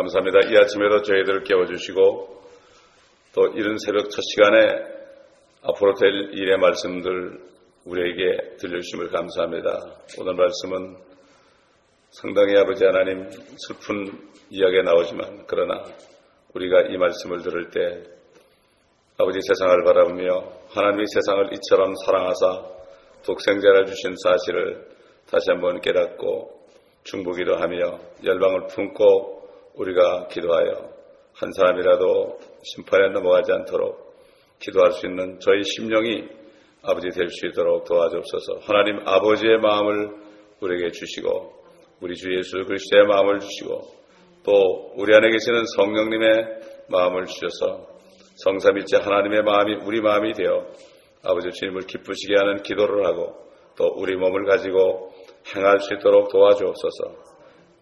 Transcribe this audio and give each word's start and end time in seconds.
감사합니다. 0.00 0.48
이 0.48 0.56
아침에도 0.56 1.02
저희들을 1.02 1.44
깨워주시고 1.44 2.42
또 3.34 3.46
이른 3.48 3.76
새벽 3.78 4.08
첫 4.08 4.22
시간에 4.22 4.82
앞으로 5.62 5.92
될 5.94 6.10
일의 6.32 6.56
말씀들 6.56 7.38
우리에게 7.84 8.56
들려주심을 8.56 9.10
감사합니다. 9.10 9.78
오늘 10.18 10.34
말씀은 10.34 10.96
상당히 12.12 12.56
아버지 12.56 12.84
하나님 12.84 13.28
슬픈 13.68 14.06
이야기가 14.48 14.82
나오지만 14.84 15.44
그러나 15.46 15.84
우리가 16.54 16.88
이 16.88 16.96
말씀을 16.96 17.42
들을 17.42 17.68
때 17.68 18.02
아버지 19.18 19.38
세상을 19.42 19.84
바라보며 19.84 20.52
하나님이 20.70 21.04
세상을 21.12 21.52
이처럼 21.52 21.94
사랑하사 22.06 22.64
독생자를 23.26 23.84
주신 23.84 24.14
사실을 24.24 24.88
다시 25.30 25.50
한번 25.50 25.82
깨닫고 25.82 26.58
중보기도 27.04 27.56
하며 27.56 27.98
열방을 28.24 28.68
품고 28.68 29.39
우리가 29.74 30.28
기도하여 30.28 30.90
한 31.34 31.52
사람이라도 31.52 32.38
심판에 32.62 33.10
넘어가지 33.10 33.52
않도록 33.52 34.14
기도할 34.58 34.92
수 34.92 35.06
있는 35.06 35.38
저희 35.40 35.62
심령이 35.64 36.28
아버지 36.82 37.08
될 37.10 37.28
수 37.28 37.46
있도록 37.46 37.84
도와주옵소서. 37.84 38.60
하나님 38.62 39.06
아버지의 39.06 39.58
마음을 39.58 40.10
우리에게 40.60 40.90
주시고 40.90 41.52
우리 42.00 42.14
주 42.14 42.34
예수 42.34 42.62
그리스도의 42.64 43.06
마음을 43.06 43.40
주시고 43.40 43.80
또 44.44 44.92
우리 44.96 45.14
안에 45.14 45.28
계시는 45.30 45.64
성령님의 45.76 46.60
마음을 46.88 47.26
주셔서 47.26 47.86
성삼일체 48.36 48.98
하나님의 48.98 49.42
마음이 49.42 49.74
우리 49.84 50.00
마음이 50.00 50.32
되어 50.32 50.66
아버지 51.22 51.50
주님을 51.50 51.82
기쁘시게 51.82 52.34
하는 52.36 52.62
기도를 52.62 53.06
하고 53.06 53.34
또 53.76 53.84
우리 53.96 54.16
몸을 54.16 54.44
가지고 54.46 55.12
행할 55.54 55.78
수 55.80 55.94
있도록 55.94 56.30
도와주옵소서. 56.30 57.30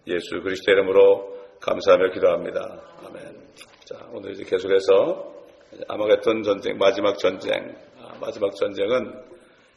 예수 0.07 0.41
그리스도 0.41 0.71
이름으로 0.71 1.28
감사하며 1.61 2.11
기도합니다. 2.11 2.81
아멘. 3.05 3.37
자, 3.85 4.07
오늘 4.13 4.31
이제 4.31 4.43
계속해서 4.45 5.33
아마겟돈 5.87 6.43
전쟁, 6.43 6.77
마지막 6.77 7.17
전쟁, 7.17 7.75
아, 8.01 8.17
마지막 8.21 8.55
전쟁은 8.55 9.13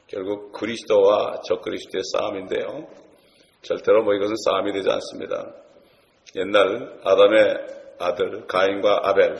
결국 0.07 0.53
그리스도와 0.53 1.41
적그리스도의 1.45 2.03
싸움인데요. 2.13 2.87
절대로 3.63 4.05
뭐 4.05 4.15
이것은 4.15 4.35
싸움이 4.45 4.73
되지 4.73 4.89
않습니다. 4.91 5.55
옛날 6.37 7.01
아담의 7.03 7.57
아들 7.99 8.47
가인과 8.47 9.01
아벨, 9.03 9.37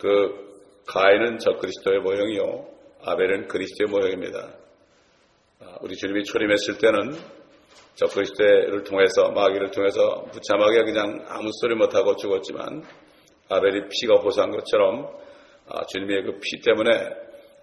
그 0.00 0.82
가인은 0.86 1.38
적그리스도의 1.38 2.00
모형이요, 2.00 2.66
아벨은 3.04 3.48
그리스도의 3.48 3.90
모형입니다. 3.90 4.54
아, 5.60 5.76
우리 5.80 5.96
주님이 5.96 6.24
초림했을 6.24 6.78
때는 6.78 7.12
저 7.94 8.06
그리스도를 8.06 8.84
통해서 8.84 9.30
마귀를 9.30 9.70
통해서 9.70 10.26
무참하게 10.32 10.84
그냥 10.84 11.24
아무 11.28 11.50
소리 11.60 11.74
못하고 11.74 12.16
죽었지만 12.16 12.84
아벨이 13.48 13.88
피가 13.88 14.16
호소한 14.16 14.50
것처럼 14.50 15.08
아, 15.68 15.84
주님의 15.86 16.24
그 16.24 16.38
피 16.40 16.60
때문에 16.64 16.90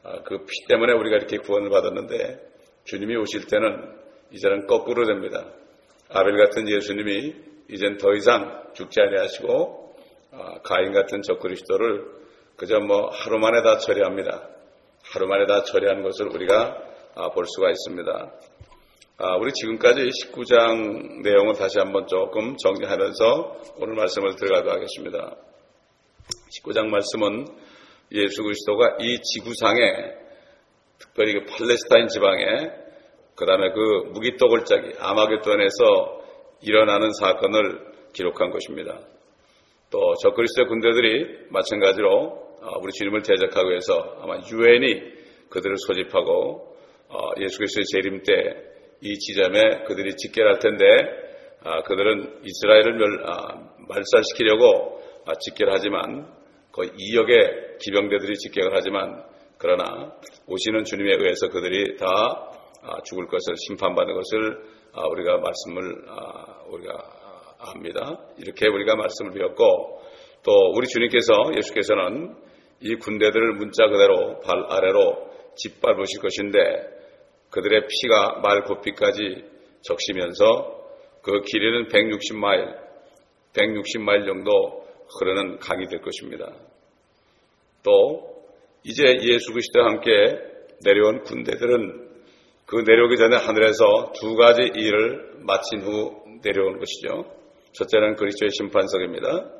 아, 0.03 0.21
그피 0.23 0.65
때문에 0.67 0.93
우리가 0.93 1.17
이렇게 1.17 1.37
구원을 1.37 1.69
받았는데 1.69 2.39
주님이 2.85 3.15
오실 3.15 3.47
때는 3.47 3.95
이제는 4.31 4.67
거꾸로 4.67 5.05
됩니다. 5.05 5.45
아벨 6.09 6.37
같은 6.37 6.67
예수님이 6.67 7.35
이젠 7.69 7.97
더 7.97 8.13
이상 8.13 8.63
죽지 8.73 9.01
아니하시고 9.01 9.95
아, 10.31 10.59
가인 10.63 10.91
같은 10.93 11.21
저 11.21 11.35
그리스도를 11.35 12.05
그저 12.57 12.79
뭐 12.79 13.09
하루 13.09 13.39
만에 13.39 13.61
다 13.61 13.77
처리합니다. 13.77 14.49
하루 15.03 15.27
만에 15.27 15.45
다 15.45 15.63
처리하는 15.63 16.01
것을 16.03 16.27
우리가 16.27 16.77
볼 17.33 17.45
수가 17.45 17.69
있습니다. 17.69 18.31
아, 19.19 19.35
우리 19.35 19.53
지금까지 19.53 20.09
19장 20.09 21.21
내용을 21.21 21.53
다시 21.53 21.77
한번 21.77 22.07
조금 22.07 22.57
정리하면서 22.57 23.61
오늘 23.77 23.93
말씀을 23.93 24.35
들어가도록 24.35 24.73
하겠습니다. 24.75 25.35
19장 26.57 26.87
말씀은 26.87 27.45
예수 28.11 28.41
그리스도가 28.41 28.97
이 28.99 29.19
지구상에 29.21 30.13
특별히 30.97 31.33
그 31.33 31.45
팔레스타인 31.45 32.07
지방에 32.07 32.71
그 33.35 33.45
다음에 33.45 33.71
그 33.71 34.09
무기또골짜기 34.13 34.95
아마겟돈에서 34.97 36.21
일어나는 36.61 37.11
사건을 37.13 37.85
기록한 38.13 38.49
것입니다. 38.49 38.99
또 39.91 40.15
적그리스도 40.23 40.65
군대들이 40.65 41.49
마찬가지로 41.51 42.57
아, 42.63 42.77
우리 42.81 42.91
주님을 42.93 43.21
대적하기 43.21 43.69
위해서 43.69 44.17
아마 44.21 44.37
유엔이 44.37 45.49
그들을 45.49 45.75
소집하고 45.85 46.75
어, 47.09 47.29
예수 47.41 47.59
그리스도의 47.59 47.85
재림 47.85 48.23
때 48.23 48.72
이 49.03 49.19
지점에 49.19 49.83
그들이 49.85 50.15
집결할 50.15 50.59
텐데 50.59 50.85
아, 51.65 51.81
그들은 51.83 52.39
이스라엘을 52.43 52.93
멸, 52.93 53.25
아, 53.25 53.47
말살시키려고 53.87 55.01
아, 55.25 55.33
집결하지만 55.39 56.27
거의 56.71 56.89
2억의 56.89 57.79
기병대들이 57.79 58.35
집결을 58.35 58.71
하지만 58.73 59.23
그러나 59.57 60.13
오시는 60.47 60.85
주님에 60.85 61.15
의해서 61.15 61.49
그들이 61.49 61.97
다 61.97 62.05
아, 62.05 63.01
죽을 63.03 63.27
것을 63.27 63.55
심판받는 63.67 64.13
것을 64.13 64.63
아, 64.93 65.05
우리가 65.07 65.37
말씀을 65.37 66.05
아, 66.07 66.63
우리가 66.69 66.93
압니다. 67.59 68.19
이렇게 68.37 68.67
우리가 68.67 68.95
말씀을 68.95 69.31
배웠고 69.33 70.01
또 70.43 70.51
우리 70.75 70.87
주님께서 70.87 71.55
예수께서는 71.57 72.35
이 72.81 72.95
군대들을 72.95 73.53
문자 73.53 73.87
그대로 73.87 74.39
발 74.41 74.65
아래로 74.69 75.29
짓밟으실 75.55 76.21
것인데 76.21 77.02
그들의 77.53 77.87
피가 77.87 78.39
말 78.41 78.63
고피까지 78.63 79.45
적시면서 79.83 80.81
그 81.21 81.41
길이는 81.41 81.87
160마일, 81.87 82.75
160마일 83.53 84.25
정도 84.25 84.87
흐르는 85.19 85.59
강이 85.59 85.85
될 85.87 86.01
것입니다. 86.01 86.51
또 87.83 88.43
이제 88.83 89.03
예수 89.21 89.51
그리스도와 89.51 89.85
함께 89.85 90.11
내려온 90.83 91.21
군대들은 91.21 92.09
그 92.65 92.77
내려오기 92.77 93.17
전에 93.17 93.37
하늘에서 93.37 94.13
두 94.15 94.35
가지 94.35 94.63
일을 94.63 95.33
마친 95.45 95.81
후 95.81 96.23
내려온 96.43 96.79
것이죠. 96.79 97.31
첫째는 97.73 98.15
그리스도의 98.15 98.49
심판석입니다. 98.49 99.51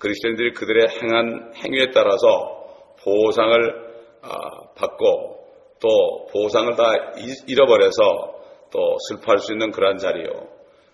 그리스도인들이 0.00 0.52
그들의 0.52 0.88
행한 0.88 1.52
행위에 1.54 1.90
따라서 1.94 2.96
보상을 3.04 3.86
아, 4.22 4.36
받고 4.74 5.45
또 5.80 6.26
보상을 6.32 6.74
다 6.76 6.92
잃어버려서 7.46 8.36
또 8.72 8.96
슬퍼할 9.08 9.38
수 9.38 9.52
있는 9.52 9.70
그러한 9.70 9.98
자리요. 9.98 10.48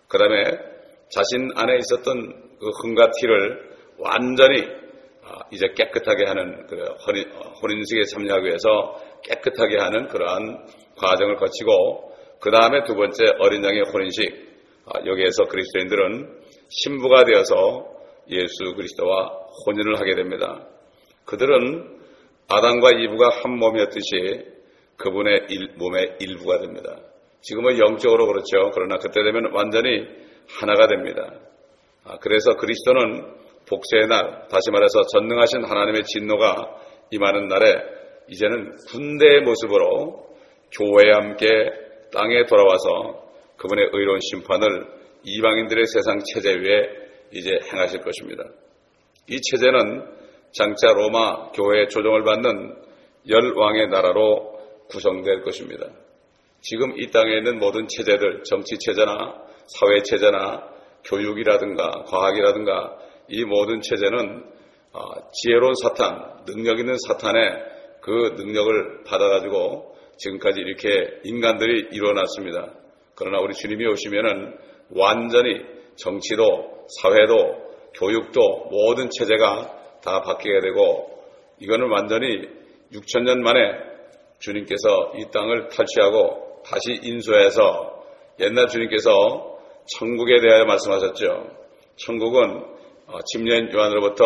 그 0.09 0.19
다음에 0.19 0.45
자신 1.09 1.51
안에 1.55 1.77
있었던 1.79 2.59
그 2.59 2.71
흠과 2.83 3.11
티를 3.21 3.71
완전히 3.99 4.67
아, 5.25 5.39
이제 5.53 5.69
깨끗하게 5.77 6.27
하는 6.27 6.67
그 6.67 6.77
혼인식에 7.63 8.05
참여하기 8.13 8.45
위해서 8.45 8.97
깨끗하게 9.23 9.79
하는 9.79 10.09
그러한 10.09 10.67
과정을 10.97 11.37
거치고 11.37 12.13
그 12.41 12.51
다음에 12.51 12.83
두 12.85 12.95
번째 12.95 13.25
어린 13.39 13.65
양의 13.65 13.83
혼인식 13.93 14.53
아, 14.87 14.99
여기에서 15.07 15.45
그리스도인들은 15.45 16.41
신부가 16.69 17.25
되어서 17.25 17.87
예수 18.31 18.75
그리스도와 18.75 19.31
혼인을 19.67 20.01
하게 20.01 20.15
됩니다. 20.15 20.67
그들은 21.25 22.01
아담과 22.49 22.91
이브가 22.91 23.29
한 23.43 23.59
몸이었듯이 23.59 24.45
그분의 24.97 25.47
일, 25.49 25.75
몸의 25.77 26.17
일부가 26.21 26.59
됩니다. 26.61 26.97
지금은 27.41 27.79
영적으로 27.79 28.27
그렇죠. 28.27 28.71
그러나 28.73 28.97
그때 28.97 29.23
되면 29.23 29.53
완전히 29.53 30.07
하나가 30.49 30.87
됩니다. 30.87 31.33
아, 32.05 32.19
그래서 32.19 32.55
그리스도는 32.57 33.43
복세의 33.69 34.07
날, 34.09 34.47
다시 34.49 34.71
말해서 34.71 35.03
전능하신 35.13 35.65
하나님의 35.65 36.03
진노가 36.05 36.77
임하는 37.11 37.49
날에 37.49 37.83
이제는 38.29 38.77
군대의 38.89 39.43
모습으로 39.43 40.27
교회와 40.73 41.23
함께 41.23 41.49
땅에 42.13 42.45
돌아와서 42.47 43.23
그분의 43.57 43.91
의로운 43.93 44.19
심판을 44.21 44.87
이방인들의 45.25 45.87
세상 45.87 46.19
체제 46.33 46.55
위에 46.55 47.03
이제 47.33 47.59
행하실 47.73 48.01
것입니다. 48.01 48.45
이 49.29 49.41
체제는 49.41 50.05
장차 50.53 50.93
로마 50.93 51.51
교회의 51.53 51.89
조정을 51.89 52.25
받는 52.25 52.75
열 53.29 53.53
왕의 53.57 53.89
나라로 53.89 54.52
구성될 54.93 55.43
것입니다. 55.43 55.87
지금 56.61 56.93
이 57.01 57.11
땅에 57.11 57.39
있는 57.39 57.59
모든 57.59 57.89
체제들, 57.89 58.45
정치 58.45 58.79
체제나 58.79 59.43
사회 59.67 60.03
체제나 60.03 60.69
교육이라든가 61.05 62.05
과학이라든가 62.05 62.99
이 63.29 63.45
모든 63.45 63.81
체제는 63.81 64.45
아, 64.93 65.01
지혜로운 65.33 65.75
사탄, 65.83 66.45
능력 66.45 66.79
있는 66.79 66.95
사탄의 67.09 67.65
그 68.03 68.35
능력을 68.37 69.05
받아가지고 69.05 69.97
지금까지 70.19 70.61
이렇게 70.61 71.21
인간들이 71.25 71.89
일어났습니다. 71.93 72.75
그러나 73.15 73.39
우리 73.41 73.55
주님이 73.55 73.87
오시면은 73.87 74.55
완전히 74.91 75.63
정치도 75.97 76.87
사회도 77.01 77.73
교육도 77.95 78.69
모든 78.71 79.09
체제가 79.11 80.01
다 80.03 80.21
바뀌게 80.21 80.61
되고 80.61 81.25
이거는 81.61 81.89
완전히 81.91 82.49
6천년 82.93 83.41
만에 83.41 83.92
주님께서 84.43 85.13
이 85.17 85.31
땅을 85.31 85.69
탈취하고 85.69 86.63
다시 86.65 86.99
인수해서 87.03 88.03
옛날 88.41 88.67
주님께서 88.67 89.59
천국에 89.97 90.41
대하여 90.41 90.65
말씀하셨죠. 90.65 91.47
천국은 91.97 92.65
어, 93.07 93.19
집년 93.27 93.73
요한으로부터 93.73 94.25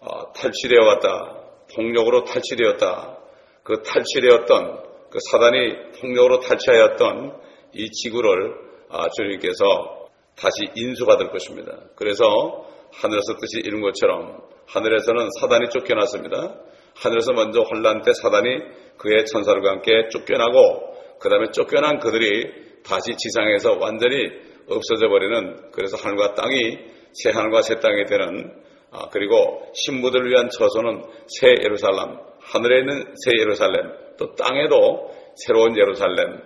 어, 0.00 0.32
탈취되어 0.32 0.84
왔다. 0.84 1.36
폭력으로 1.74 2.24
탈취되었다. 2.24 3.18
그 3.62 3.82
탈취되었던 3.82 4.82
그 5.10 5.18
사단이 5.30 5.92
폭력으로 6.00 6.40
탈취하였던 6.40 7.40
이 7.74 7.90
지구를 7.90 8.54
아, 8.90 9.08
주님께서 9.08 10.08
다시 10.36 10.70
인수받을 10.74 11.30
것입니다. 11.30 11.76
그래서 11.96 12.66
하늘에서 12.92 13.36
뜻이 13.40 13.60
이룬 13.60 13.80
것처럼 13.80 14.40
하늘에서는 14.66 15.28
사단이 15.40 15.70
쫓겨났습니다. 15.70 16.54
하늘에서 16.94 17.32
먼저 17.32 17.62
환란 17.62 18.02
때 18.02 18.12
사단이 18.12 18.48
그의 18.98 19.26
천사들과 19.26 19.70
함께 19.70 20.08
쫓겨나고 20.10 21.18
그 21.18 21.28
다음에 21.28 21.50
쫓겨난 21.52 21.98
그들이 21.98 22.66
다시 22.84 23.16
지상에서 23.16 23.76
완전히 23.78 24.30
없어져 24.68 25.08
버리는 25.08 25.70
그래서 25.72 25.96
하늘과 25.96 26.34
땅이 26.34 26.78
새 27.12 27.30
하늘과 27.30 27.62
새 27.62 27.78
땅이 27.78 28.04
되는 28.04 28.52
아, 28.90 29.08
그리고 29.10 29.62
신부들을 29.74 30.30
위한 30.30 30.48
처소는 30.48 31.02
새 31.26 31.48
예루살렘 31.62 32.18
하늘에 32.40 32.80
있는 32.80 33.14
새 33.24 33.32
예루살렘 33.38 33.92
또 34.18 34.34
땅에도 34.34 35.10
새로운 35.36 35.76
예루살렘 35.76 36.40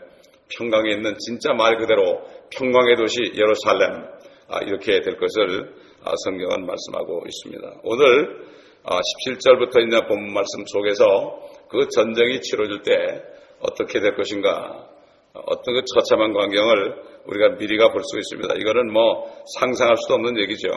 평강에 0.48 0.92
있는 0.92 1.16
진짜 1.18 1.52
말 1.52 1.76
그대로 1.76 2.22
평강의 2.50 2.96
도시 2.96 3.32
예루살렘 3.34 4.04
아, 4.48 4.58
이렇게 4.66 5.00
될 5.00 5.16
것을 5.16 5.74
아, 6.02 6.12
성경은 6.24 6.66
말씀하고 6.66 7.22
있습니다. 7.26 7.80
오늘 7.84 8.50
17절부터 8.82 9.80
있는 9.80 10.06
본문 10.06 10.32
말씀 10.32 10.64
속에서 10.66 11.49
그 11.70 11.88
전쟁이 11.94 12.40
치러질 12.40 12.82
때 12.82 13.22
어떻게 13.60 14.00
될 14.00 14.14
것인가 14.14 14.88
어떤 15.32 15.74
그 15.74 15.82
처참한 15.94 16.32
광경을 16.32 17.10
우리가 17.26 17.48
미리가 17.56 17.92
볼 17.92 18.02
수 18.02 18.18
있습니다. 18.18 18.54
이거는 18.56 18.92
뭐 18.92 19.26
상상할 19.58 19.96
수도 19.96 20.14
없는 20.14 20.38
얘기죠. 20.40 20.68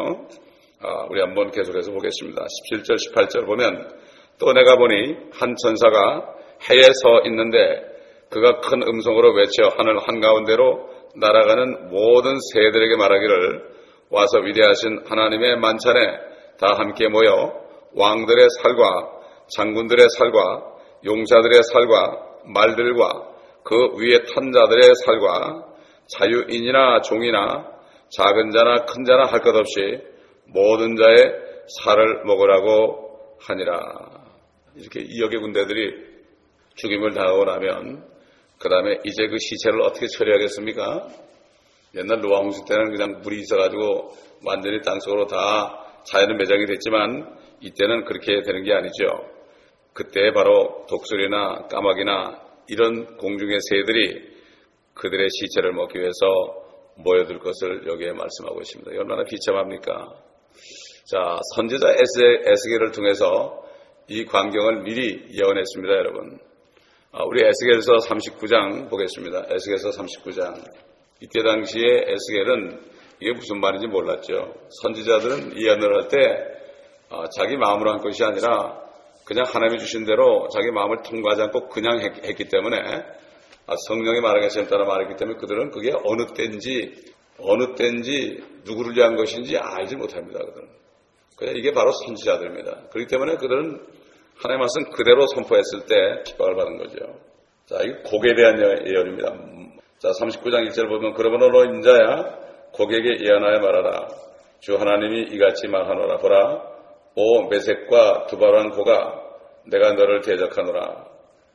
아, 0.81 1.05
우리 1.09 1.21
한번 1.21 1.49
계속해서 1.49 1.91
보겠습니다. 1.91 2.43
17절, 2.43 3.13
18절 3.13 3.45
보면 3.45 3.89
또 4.37 4.51
내가 4.53 4.75
보니 4.75 5.15
한 5.31 5.55
천사가 5.55 6.35
해에 6.69 6.81
서 7.01 7.21
있는데 7.25 7.57
그가 8.29 8.59
큰 8.59 8.83
음성으로 8.83 9.33
외쳐 9.33 9.69
하늘 9.77 9.99
한가운데로 9.99 10.89
날아가는 11.15 11.89
모든 11.89 12.37
새들에게 12.53 12.95
말하기를 12.97 13.73
와서 14.09 14.39
위대하신 14.39 15.03
하나님의 15.07 15.57
만찬에 15.57 15.99
다 16.59 16.73
함께 16.77 17.07
모여 17.07 17.53
왕들의 17.95 18.47
살과 18.61 19.11
장군들의 19.55 20.05
살과 20.17 20.72
용사들의 21.05 21.61
살과 21.71 22.17
말들과 22.45 23.29
그 23.63 23.75
위에 23.97 24.23
탄 24.33 24.51
자들의 24.51 24.93
살과 25.05 25.65
자유인이나 26.07 27.01
종이나 27.01 27.71
작은 28.09 28.51
자나 28.51 28.85
큰 28.85 29.03
자나 29.05 29.25
할 29.25 29.41
것 29.41 29.55
없이 29.55 29.99
모든 30.47 30.95
자의 30.95 31.33
살을 31.81 32.23
먹으라고 32.25 33.35
하니라. 33.39 33.79
이렇게 34.75 35.01
이역의 35.01 35.39
군대들이 35.39 36.13
죽임을 36.75 37.13
당하고 37.13 37.45
나면 37.45 38.05
그 38.59 38.69
다음에 38.69 38.99
이제 39.03 39.27
그 39.27 39.37
시체를 39.39 39.81
어떻게 39.81 40.07
처리하겠습니까? 40.07 41.07
옛날 41.95 42.21
노아 42.21 42.39
홍수 42.39 42.65
때는 42.65 42.91
그냥 42.91 43.21
물이 43.21 43.39
있어가지고 43.41 44.11
완전히 44.45 44.81
땅속으로 44.81 45.27
다 45.27 45.85
자연은 46.05 46.37
매장이 46.37 46.65
됐지만 46.65 47.37
이때는 47.61 48.05
그렇게 48.05 48.41
되는 48.41 48.63
게 48.63 48.73
아니죠. 48.73 49.32
그때 49.93 50.31
바로 50.33 50.85
독수리나 50.89 51.67
까마귀나 51.67 52.41
이런 52.67 53.17
공중의 53.17 53.59
새들이 53.69 54.33
그들의 54.95 55.27
시체를 55.29 55.73
먹기 55.73 55.99
위해서 55.99 56.13
모여들 56.95 57.39
것을 57.39 57.87
여기에 57.87 58.13
말씀하고 58.13 58.61
있습니다. 58.61 58.91
얼마나 58.91 59.23
비참합니까? 59.23 59.93
자, 61.05 61.39
선지자 61.55 61.95
에스겔을 61.97 62.91
통해서 62.91 63.63
이 64.07 64.25
광경을 64.25 64.83
미리 64.83 65.27
예언했습니다, 65.31 65.93
여러분. 65.93 66.39
아, 67.11 67.23
우리 67.23 67.43
에스겔서 67.43 67.97
39장 68.07 68.89
보겠습니다. 68.89 69.45
에스겔서 69.49 69.89
39장. 69.89 70.63
이때 71.21 71.43
당시에 71.43 72.05
에스겔은 72.07 72.79
이게 73.21 73.33
무슨 73.33 73.59
말인지 73.59 73.87
몰랐죠. 73.87 74.53
선지자들은 74.81 75.61
예언을 75.61 75.95
할때 75.95 76.17
아, 77.09 77.25
자기 77.37 77.55
마음으로 77.57 77.91
한 77.91 78.01
것이 78.01 78.23
아니라 78.23 78.82
그냥 79.25 79.45
하나님이 79.47 79.79
주신 79.79 80.05
대로 80.05 80.47
자기 80.53 80.71
마음을 80.71 80.97
통과하지 81.03 81.43
않고 81.43 81.69
그냥 81.69 82.01
했, 82.01 82.35
기 82.35 82.45
때문에 82.45 82.77
아, 83.65 83.75
성령이 83.87 84.19
말하겠다는 84.21 84.67
따라 84.67 84.85
말했기 84.85 85.15
때문에 85.15 85.37
그들은 85.37 85.71
그게 85.71 85.91
어느 86.03 86.33
때인지 86.33 87.13
어느 87.39 87.75
때인지 87.75 88.43
누구를 88.65 88.95
위한 88.95 89.15
것인지 89.15 89.57
알지 89.57 89.95
못합니다. 89.95 90.39
그들은. 90.39 90.67
그냥 91.37 91.55
이게 91.55 91.71
바로 91.71 91.91
선지자들입니다. 91.91 92.89
그렇기 92.91 93.07
때문에 93.07 93.35
그들은 93.37 93.85
하나님 94.35 94.59
말씀 94.59 94.83
그대로 94.91 95.25
선포했을 95.27 95.85
때 95.87 96.23
기박을 96.25 96.55
받은 96.55 96.77
거죠. 96.77 96.97
자, 97.65 97.77
이 97.81 98.03
곡에 98.03 98.35
대한 98.35 98.59
예언입니다. 98.59 99.29
자, 99.99 100.09
39장 100.19 100.67
1절 100.67 100.87
보면 100.89 101.13
그러므로 101.13 101.49
너 101.49 101.65
인자야 101.65 102.39
곡에게 102.73 103.25
예언하여 103.25 103.59
말하라. 103.59 104.07
주 104.59 104.75
하나님이 104.75 105.33
이같이 105.33 105.67
말하노라. 105.67 106.17
보라 106.17 106.72
오 107.15 107.47
메색과 107.47 108.27
두바란 108.27 108.71
고가 108.71 109.21
내가 109.65 109.93
너를 109.93 110.21
대적하노라. 110.21 111.07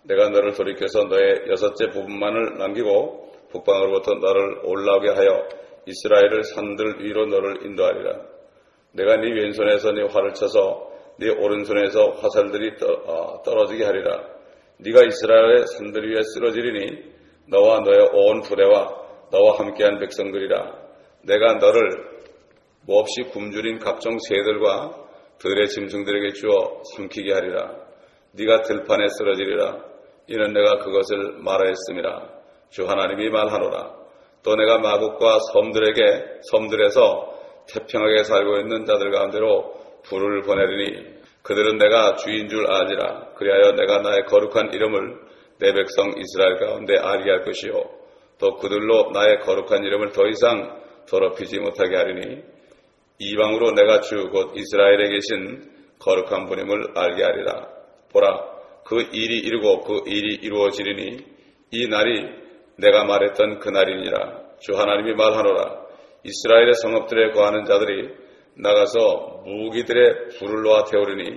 내가 0.05 0.28
너를 0.31 0.52
돌이켜서 0.52 1.05
너의 1.05 1.44
여섯째 1.49 1.88
부분만을 1.90 2.58
남기고 2.58 3.32
북방으로부터 3.50 4.14
너를 4.14 4.60
올라오게 4.64 5.08
하여 5.10 5.49
이스라엘을 5.87 6.44
산들 6.44 7.05
위로 7.05 7.26
너를 7.26 7.64
인도하리라. 7.66 8.20
내가 8.93 9.16
네 9.16 9.32
왼손에서 9.32 9.93
네 9.93 10.02
활을 10.02 10.34
쳐서 10.34 10.93
네 11.16 11.28
오른손에서 11.28 12.11
화살들이 12.11 12.76
어, 13.06 13.43
떨어지게 13.43 13.84
하리라. 13.84 14.25
네가 14.78 15.02
이스라엘의 15.04 15.66
산들 15.66 16.08
위에 16.08 16.22
쓰러지리니 16.22 17.19
너와 17.49 17.81
너의 17.81 18.11
온 18.12 18.43
부대와 18.43 19.08
너와 19.32 19.58
함께한 19.58 19.99
백성들이라. 19.99 20.88
내가 21.22 21.54
너를 21.54 21.81
몹시 22.87 23.22
굶주린 23.32 23.78
각종 23.81 24.19
새들과 24.20 25.07
들의 25.38 25.69
짐승들에게 25.69 26.32
주어 26.35 26.82
삼키게 26.96 27.32
하리라. 27.32 27.75
네가 28.32 28.62
들판에 28.62 29.08
쓰러지리라. 29.08 29.85
이는 30.26 30.52
내가 30.52 30.79
그것을 30.79 31.38
말하였음이라. 31.38 32.38
주 32.70 32.85
하나님이 32.87 33.31
말하노라. 33.31 33.96
또 34.43 34.55
내가 34.55 34.79
마국과 34.79 35.38
섬들에게 35.52 36.40
섬들에서 36.50 37.38
태평하게 37.69 38.25
살고 38.25 38.58
있는 38.58 38.85
자들 38.85 39.11
가운데로 39.11 39.75
불을 40.05 40.43
보내리니 40.43 41.19
그들은 41.42 41.78
내가 41.78 42.16
주인 42.16 42.49
줄 42.49 42.71
아니라 42.71 43.33
그리하여 43.35 43.73
내가 43.73 43.99
나의 44.00 44.25
거룩한 44.26 44.73
이름을 44.73 45.16
내 45.59 45.73
백성 45.73 46.12
이스라엘 46.16 46.59
가운데 46.59 46.97
알게 46.97 47.30
할 47.30 47.42
것이요 47.42 47.73
또 48.38 48.57
그들로 48.57 49.11
나의 49.12 49.40
거룩한 49.40 49.83
이름을 49.85 50.12
더 50.12 50.26
이상 50.26 50.80
더럽히지 51.09 51.59
못하게 51.59 51.97
하리니 51.97 52.42
이방으로 53.18 53.72
내가 53.72 54.00
주 54.00 54.30
곧 54.30 54.52
이스라엘에 54.56 55.08
계신 55.08 55.70
거룩한 55.98 56.46
분임을 56.46 56.96
알게 56.96 57.22
하리라. 57.22 57.68
보라, 58.12 58.44
그 58.84 59.00
일이 59.12 59.38
이루고 59.40 59.80
그 59.80 60.02
일이 60.06 60.37
이루어지리니 60.37 61.18
이 61.72 61.88
날이 61.88 62.26
내가 62.76 63.04
말했던 63.04 63.58
그 63.58 63.68
날이니라. 63.68 64.58
주 64.60 64.72
하나님이 64.76 65.14
말하노라. 65.14 65.87
이스라엘의 66.25 66.75
성읍들에 66.75 67.32
거하는 67.32 67.64
자들이 67.64 68.08
나가서 68.54 69.42
무기들의 69.46 70.28
불을 70.38 70.62
놓아 70.62 70.84
태우리니 70.84 71.37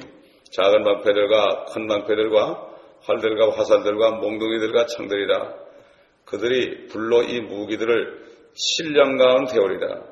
작은 0.51 0.83
방패들과 0.83 1.65
큰 1.73 1.88
방패들과 1.88 2.67
활들과 3.03 3.51
화살들과 3.51 4.11
몽둥이들과 4.11 4.85
창들이라. 4.85 5.53
그들이 6.25 6.88
불로 6.88 7.23
이 7.23 7.41
무기들을 7.41 8.21
실령가운 8.53 9.45
태우리라. 9.45 10.03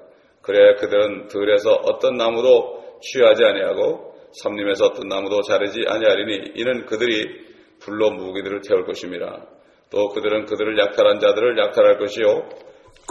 그래야 0.42 0.76
그들은 0.76 1.28
들에서 1.28 1.72
어떤 1.74 2.16
나무도 2.16 3.00
취하지 3.02 3.44
아니하고 3.44 4.14
삼림에서 4.44 4.86
어떤 4.88 5.08
나무도 5.08 5.42
자르지 5.42 5.84
아니하리니 5.88 6.54
이는 6.56 6.86
그들이 6.86 7.48
불로 7.80 8.12
무기들을 8.12 8.62
태울 8.68 8.86
것입니다. 8.86 9.46
또 9.90 10.10
그들은 10.10 10.46
그들을 10.46 10.78
약탈한 10.78 11.20
자들을 11.20 11.58
약탈할 11.58 11.98
것이요 11.98 12.50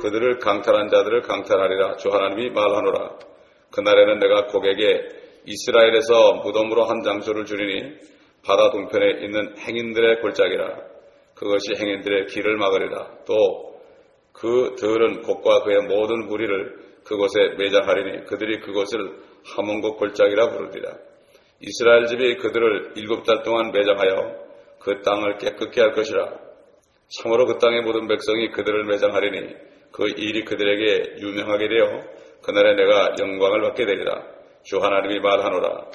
그들을 0.00 0.38
강탈한 0.38 0.88
자들을 0.88 1.22
강탈하리라 1.22 1.96
주 1.96 2.08
하나님이 2.10 2.50
말하노라. 2.50 3.18
그날에는 3.72 4.18
내가 4.20 4.46
고객에 4.46 5.08
이스라엘에서 5.44 6.34
무덤으로 6.44 6.84
한 6.84 7.02
장소를 7.02 7.44
주리니 7.44 7.96
바다 8.44 8.70
동편에 8.70 9.24
있는 9.24 9.58
행인들의 9.58 10.20
골짜기라. 10.20 10.76
그것이 11.34 11.74
행인들의 11.78 12.26
길을 12.26 12.56
막으리라. 12.56 13.08
또 13.26 13.68
그 14.40 14.76
들은 14.78 15.22
곡과 15.22 15.62
그의 15.64 15.82
모든 15.88 16.26
무리를 16.26 16.87
그곳에 17.08 17.54
매장하리니 17.56 18.26
그들이 18.26 18.60
그곳을 18.60 18.98
하몬국 19.56 19.96
골짜기라 19.96 20.50
부르리라. 20.50 20.92
이스라엘 21.60 22.06
집이 22.06 22.36
그들을 22.36 22.92
일곱 22.96 23.24
달 23.24 23.42
동안 23.42 23.72
매장하여 23.72 24.36
그 24.80 25.00
땅을 25.00 25.38
깨끗게 25.38 25.80
할 25.80 25.92
것이라. 25.92 26.34
참으로 27.08 27.46
그 27.46 27.56
땅의 27.56 27.80
모든 27.80 28.06
백성이 28.06 28.50
그들을 28.50 28.84
매장하리니 28.84 29.54
그 29.90 30.08
일이 30.08 30.44
그들에게 30.44 31.20
유명하게 31.22 31.68
되어 31.68 32.02
그날에 32.42 32.74
내가 32.74 33.14
영광을 33.18 33.62
받게 33.62 33.86
되리라. 33.86 34.22
주 34.62 34.76
하나님이 34.76 35.20
말하노라. 35.20 35.86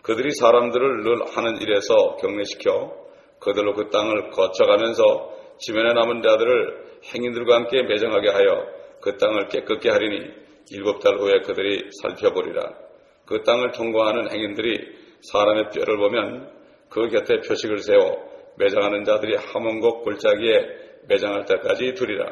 그들이 0.00 0.30
사람들을 0.30 1.02
늘 1.02 1.26
하는 1.26 1.60
일에서 1.60 2.16
격례시켜 2.16 3.04
그들로 3.38 3.74
그 3.74 3.90
땅을 3.90 4.30
거쳐가면서 4.30 5.30
지면에 5.58 5.92
남은 5.92 6.22
자들을 6.22 6.84
행인들과 7.14 7.54
함께 7.54 7.82
매정하게 7.82 8.30
하여 8.30 8.66
그 9.02 9.18
땅을 9.18 9.48
깨끗게 9.48 9.90
하리니 9.90 10.43
일곱 10.70 11.00
달 11.00 11.16
후에 11.16 11.40
그들이 11.40 11.90
살펴보리라. 12.02 12.72
그 13.26 13.42
땅을 13.42 13.72
통과하는 13.72 14.30
행인들이 14.30 14.78
사람의 15.22 15.70
뼈를 15.70 15.96
보면 15.96 16.50
그 16.90 17.08
곁에 17.08 17.40
표식을 17.40 17.78
세워 17.78 18.34
매장하는 18.56 19.04
자들이 19.04 19.36
하몬곡 19.36 20.04
골짜기에 20.04 20.84
매장할 21.08 21.44
때까지 21.46 21.94
두리라. 21.94 22.26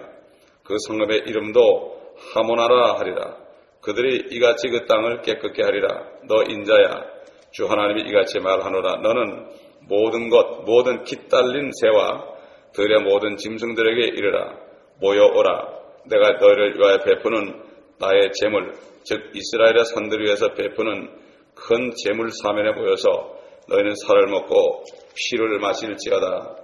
그 0.65 0.77
성읍의 0.87 1.25
이름도 1.27 2.15
하모나라 2.35 2.99
하리라. 2.99 3.37
그들이 3.81 4.29
이같이 4.31 4.69
그 4.69 4.87
땅을 4.87 5.23
깨끗게 5.23 5.63
하리라. 5.63 5.89
너 6.29 6.43
인자야. 6.45 7.13
주 7.51 7.67
하나님이 7.67 8.09
이같이 8.09 8.39
말하노라. 8.39 9.01
너는 9.03 9.47
모든 9.89 10.29
것, 10.31 10.63
모든 10.65 11.03
깃달린 11.05 11.71
새와 11.81 12.33
들의 12.73 13.03
모든 13.03 13.37
짐승들에게 13.37 14.17
이르라. 14.17 14.57
모여오라. 15.01 15.69
내가 16.07 16.31
너희를 16.39 16.79
위하여 16.79 16.99
베푸는 16.99 17.72
나의 18.03 18.33
재물, 18.35 18.73
즉 19.05 19.31
이스라엘의 19.33 19.85
산들 19.85 20.25
위에서 20.25 20.55
베푸는 20.55 21.09
큰 21.55 21.93
재물 21.95 22.31
사면에 22.33 22.73
모여서 22.73 23.39
너희는 23.69 23.95
살을 23.95 24.27
먹고 24.27 24.83
피를 25.15 25.61
마실지어다. 25.61 26.57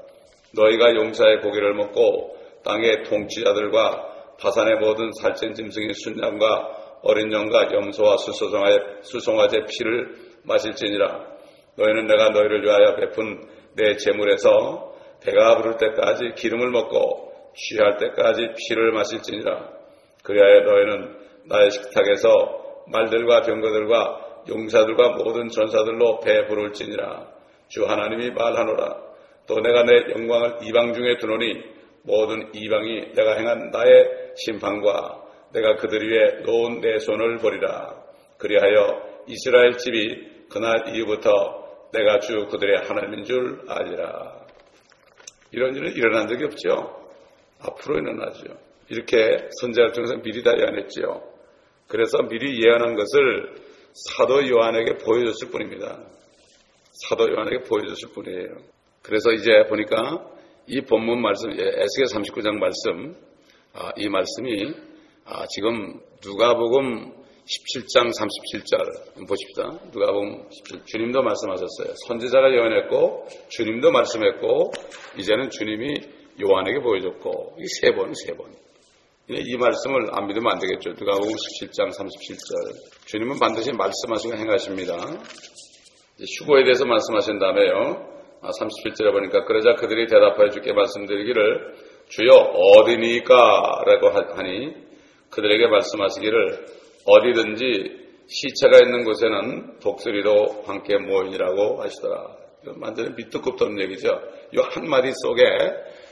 너희가 0.57 0.97
용사의 0.97 1.41
고기를 1.43 1.75
먹고 1.75 2.37
땅의 2.65 3.05
통치자들과 3.05 4.35
바산의 4.41 4.79
모든 4.81 5.13
살찐 5.13 5.55
짐승의 5.55 5.95
순양과 5.95 6.99
어린 7.03 7.33
양과 7.33 7.73
염소와 7.73 8.17
수송아지 9.03 9.59
피를 9.71 10.17
마실지니라. 10.43 11.25
너희는 11.77 12.07
내가 12.09 12.31
너희를 12.31 12.65
위하여 12.65 12.97
베푼 12.97 13.49
내 13.77 13.97
재물에서 13.97 14.93
배가 15.25 15.57
부를 15.57 15.77
때까지 15.77 16.33
기름을 16.35 16.71
먹고 16.71 17.33
취할 17.55 17.97
때까지 17.97 18.41
피를 18.57 18.91
마실지니라. 18.91 19.79
그리하여 20.25 20.61
너희는 20.63 21.28
나의 21.49 21.71
식탁에서 21.71 22.85
말들과 22.89 23.43
병거들과 23.43 24.45
용사들과 24.49 25.11
모든 25.11 25.49
전사들로 25.49 26.21
배부를지니라. 26.21 27.27
주 27.69 27.85
하나님이 27.85 28.31
말하노라. 28.31 29.09
또 29.47 29.61
내가 29.61 29.83
내 29.83 30.13
영광을 30.13 30.59
이방 30.63 30.93
중에 30.93 31.17
두노니 31.19 31.63
모든 32.03 32.51
이방이 32.55 33.13
내가 33.15 33.35
행한 33.35 33.71
나의 33.71 34.33
심판과 34.37 35.23
내가 35.53 35.77
그들 35.77 36.11
위에 36.11 36.43
놓은 36.43 36.81
내 36.81 36.99
손을 36.99 37.39
보리라. 37.39 37.95
그리하여 38.39 39.03
이스라엘 39.27 39.77
집이 39.77 40.47
그날 40.51 40.95
이후부터 40.95 41.91
내가 41.93 42.21
주 42.21 42.47
그들의 42.47 42.85
하나님인 42.87 43.25
줄 43.25 43.61
알리라. 43.69 44.47
이런 45.53 45.75
일은 45.75 45.93
일어난 45.93 46.29
적이 46.29 46.45
없죠. 46.45 46.99
앞으로 47.61 47.99
일어나죠. 47.99 48.45
이렇게 48.91 49.49
선제를 49.61 49.93
통해서 49.93 50.17
미리 50.23 50.43
다 50.43 50.53
예언했지요. 50.57 51.38
그래서 51.89 52.19
미리 52.29 52.63
예언한 52.65 52.95
것을 52.95 53.55
사도 53.93 54.47
요한에게 54.47 54.99
보여줬을 54.99 55.51
뿐입니다. 55.51 56.05
사도 57.09 57.31
요한에게 57.31 57.61
보여줬을 57.69 58.11
뿐이에요. 58.15 58.57
그래서 59.03 59.33
이제 59.33 59.65
보니까 59.69 60.25
이 60.67 60.83
본문 60.83 61.23
말씀, 61.23 61.51
에스겔 61.51 62.07
39장 62.13 62.59
말씀, 62.59 63.17
아, 63.73 63.91
이 63.97 64.09
말씀이 64.09 64.75
아, 65.25 65.47
지금 65.55 66.01
누가복음 66.25 67.13
17장 67.49 68.11
37절 68.13 69.27
보십시다. 69.27 69.81
누가복음 69.93 70.49
17, 70.51 70.85
주님도 70.85 71.23
말씀하셨어요. 71.23 71.95
선지자가 72.07 72.53
예언했고 72.53 73.27
주님도 73.49 73.91
말씀했고 73.91 74.73
이제는 75.19 75.49
주님이 75.51 75.95
요한에게 76.43 76.81
보여줬고 76.81 77.57
이 77.59 77.65
세 77.81 77.95
번, 77.95 78.13
세 78.15 78.33
번. 78.35 78.53
이 79.31 79.57
말씀을 79.59 80.07
안 80.13 80.27
믿으면 80.27 80.53
안 80.53 80.59
되겠죠. 80.59 80.91
누가복음 80.99 81.29
17장 81.29 81.91
37절. 81.91 83.07
주님은 83.07 83.39
반드시 83.39 83.71
말씀하시고 83.73 84.35
행하십니다. 84.35 84.95
휴고에 86.41 86.65
대해서 86.65 86.87
말씀하신 86.87 87.39
다음에요. 87.39 88.09
37절에 88.41 89.09
아, 89.09 89.13
보니까 89.13 89.45
그러자 89.45 89.75
그들이 89.75 90.07
대답하여 90.07 90.49
주께 90.49 90.73
말씀드리기를 90.73 91.75
주여 92.09 92.33
어디니까? 92.33 93.83
라고 93.85 94.09
하니 94.09 94.73
그들에게 95.29 95.67
말씀하시기를 95.67 96.67
어디든지 97.05 98.09
시체가 98.29 98.79
있는 98.79 99.05
곳에는 99.05 99.81
독수리도 99.81 100.63
함께 100.67 100.97
모이라고 100.97 101.83
하시더라. 101.83 102.35
완전히 102.81 103.11
밑도 103.15 103.43
끝도 103.43 103.67
없는 103.67 103.85
얘기죠. 103.85 104.09
이 104.55 104.59
한마디 104.59 105.13
속에 105.13 105.43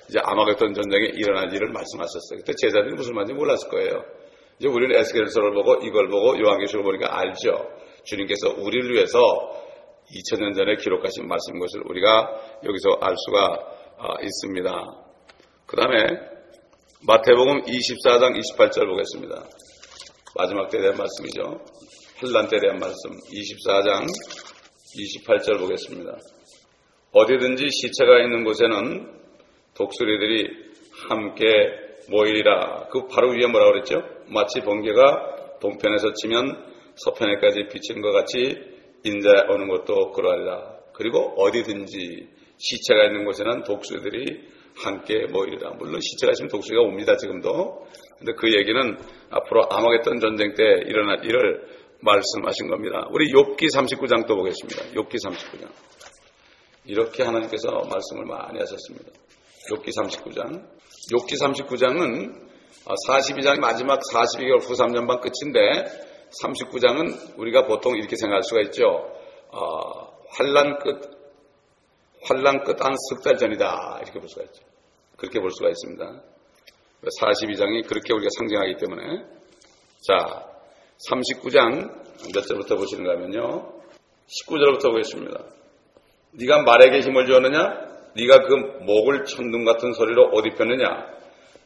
이제 0.09 0.19
아마겟돈 0.23 0.75
전쟁에 0.75 1.07
일어날 1.15 1.53
일을 1.53 1.73
말씀하셨어요. 1.73 2.39
그때 2.39 2.53
제자들이 2.57 2.95
무슨 2.95 3.15
말인지 3.15 3.35
몰랐을 3.35 3.69
거예요. 3.71 4.05
이제 4.59 4.69
우리는 4.69 4.95
에스겔서를 4.97 5.53
보고 5.53 5.75
이걸 5.83 6.09
보고 6.09 6.39
요한계시를 6.39 6.83
보니까 6.83 7.19
알죠. 7.19 7.69
주님께서 8.05 8.55
우리를 8.57 8.93
위해서 8.95 9.19
2000년 10.11 10.55
전에 10.55 10.77
기록하신 10.77 11.27
말씀인 11.27 11.59
것을 11.61 11.83
우리가 11.87 12.61
여기서 12.65 12.99
알 13.01 13.15
수가 13.17 13.77
아, 13.99 14.15
있습니다. 14.23 14.85
그 15.67 15.77
다음에 15.77 16.07
마태복음 17.07 17.63
24장 17.63 18.39
28절 18.39 18.87
보겠습니다. 18.87 19.45
마지막 20.37 20.69
때에 20.71 20.81
대한 20.83 20.97
말씀이죠. 20.97 21.61
환란 22.19 22.49
때에 22.49 22.61
대한 22.61 22.79
말씀 22.79 23.11
24장 23.11 24.07
28절 24.97 25.59
보겠습니다. 25.59 26.13
어디든지 27.13 27.69
시체가 27.71 28.23
있는 28.23 28.45
곳에는 28.45 29.26
독수리들이 29.77 30.67
함께 31.09 31.45
모이리라. 32.09 32.89
그 32.91 33.07
바로 33.09 33.31
위에 33.31 33.47
뭐라 33.47 33.67
그랬죠? 33.73 34.03
마치 34.29 34.61
번개가 34.61 35.59
동편에서 35.61 36.13
치면 36.15 36.65
서편에까지 36.97 37.69
비치는 37.73 38.01
것 38.03 38.13
같이 38.13 38.57
인자 39.05 39.47
오는 39.51 39.69
것도 39.69 40.13
그러하리라. 40.13 40.77
그리고 40.95 41.35
어디든지 41.37 42.29
시체가 42.59 43.05
있는 43.05 43.25
곳에는 43.25 43.65
독수리들이 43.65 44.49
함께 44.77 45.27
모이리라. 45.27 45.71
물론 45.79 46.01
시체가 46.01 46.33
있으면 46.33 46.49
독수리가 46.49 46.83
옵니다. 46.83 47.17
지금도. 47.17 47.87
근데 48.19 48.33
그 48.33 48.53
얘기는 48.53 48.99
앞으로 49.31 49.67
아마겟돈 49.71 50.21
전쟁 50.21 50.55
때 50.55 50.63
일어날 50.87 51.25
일을 51.25 51.67
말씀하신 52.01 52.69
겁니다. 52.69 53.09
우리 53.11 53.33
욥기 53.33 53.75
39장 53.75 54.27
또 54.27 54.37
보겠습니다. 54.37 54.85
욥기 54.95 55.17
39장. 55.25 55.71
이렇게 56.87 57.23
하나님께서 57.23 57.69
말씀을 57.91 58.25
많이 58.27 58.59
하셨습니다. 58.59 59.11
욥기 59.71 59.89
39장. 59.97 60.65
욥기 61.13 61.41
39장은 61.43 62.47
42장이 63.09 63.59
마지막 63.61 64.01
42개월 64.13 64.61
후 64.63 64.75
3년 64.75 65.07
반 65.07 65.21
끝인데 65.21 65.85
39장은 66.43 67.39
우리가 67.39 67.67
보통 67.67 67.97
이렇게 67.97 68.17
생각할 68.17 68.43
수가 68.43 68.61
있죠. 68.63 69.13
어, 69.51 70.17
환란 70.31 70.79
끝, 70.79 71.01
환란 72.25 72.65
끝 72.65 72.81
한 72.83 72.93
석 73.11 73.23
달 73.23 73.37
전이다. 73.37 74.01
이렇게 74.03 74.19
볼 74.19 74.29
수가 74.29 74.45
있죠. 74.45 74.63
그렇게 75.17 75.41
볼 75.41 75.51
수가 75.51 75.69
있습니다. 75.69 76.23
42장이 77.21 77.87
그렇게 77.87 78.13
우리가 78.13 78.29
상징하기 78.39 78.77
때문에 78.77 79.25
자 80.07 80.47
39장 81.11 82.33
몇 82.35 82.43
절부터 82.47 82.77
보시는가 82.77 83.13
하면요 83.13 83.73
19절부터 84.49 84.91
보겠습니다. 84.91 85.45
네가 86.33 86.63
말에게 86.63 87.01
힘을 87.01 87.27
주었느냐? 87.27 87.96
네가 88.17 88.41
그 88.47 88.55
목을 88.85 89.25
천둥 89.25 89.65
같은 89.65 89.93
소리로 89.93 90.31
옷 90.33 90.47
입혔느냐? 90.47 91.07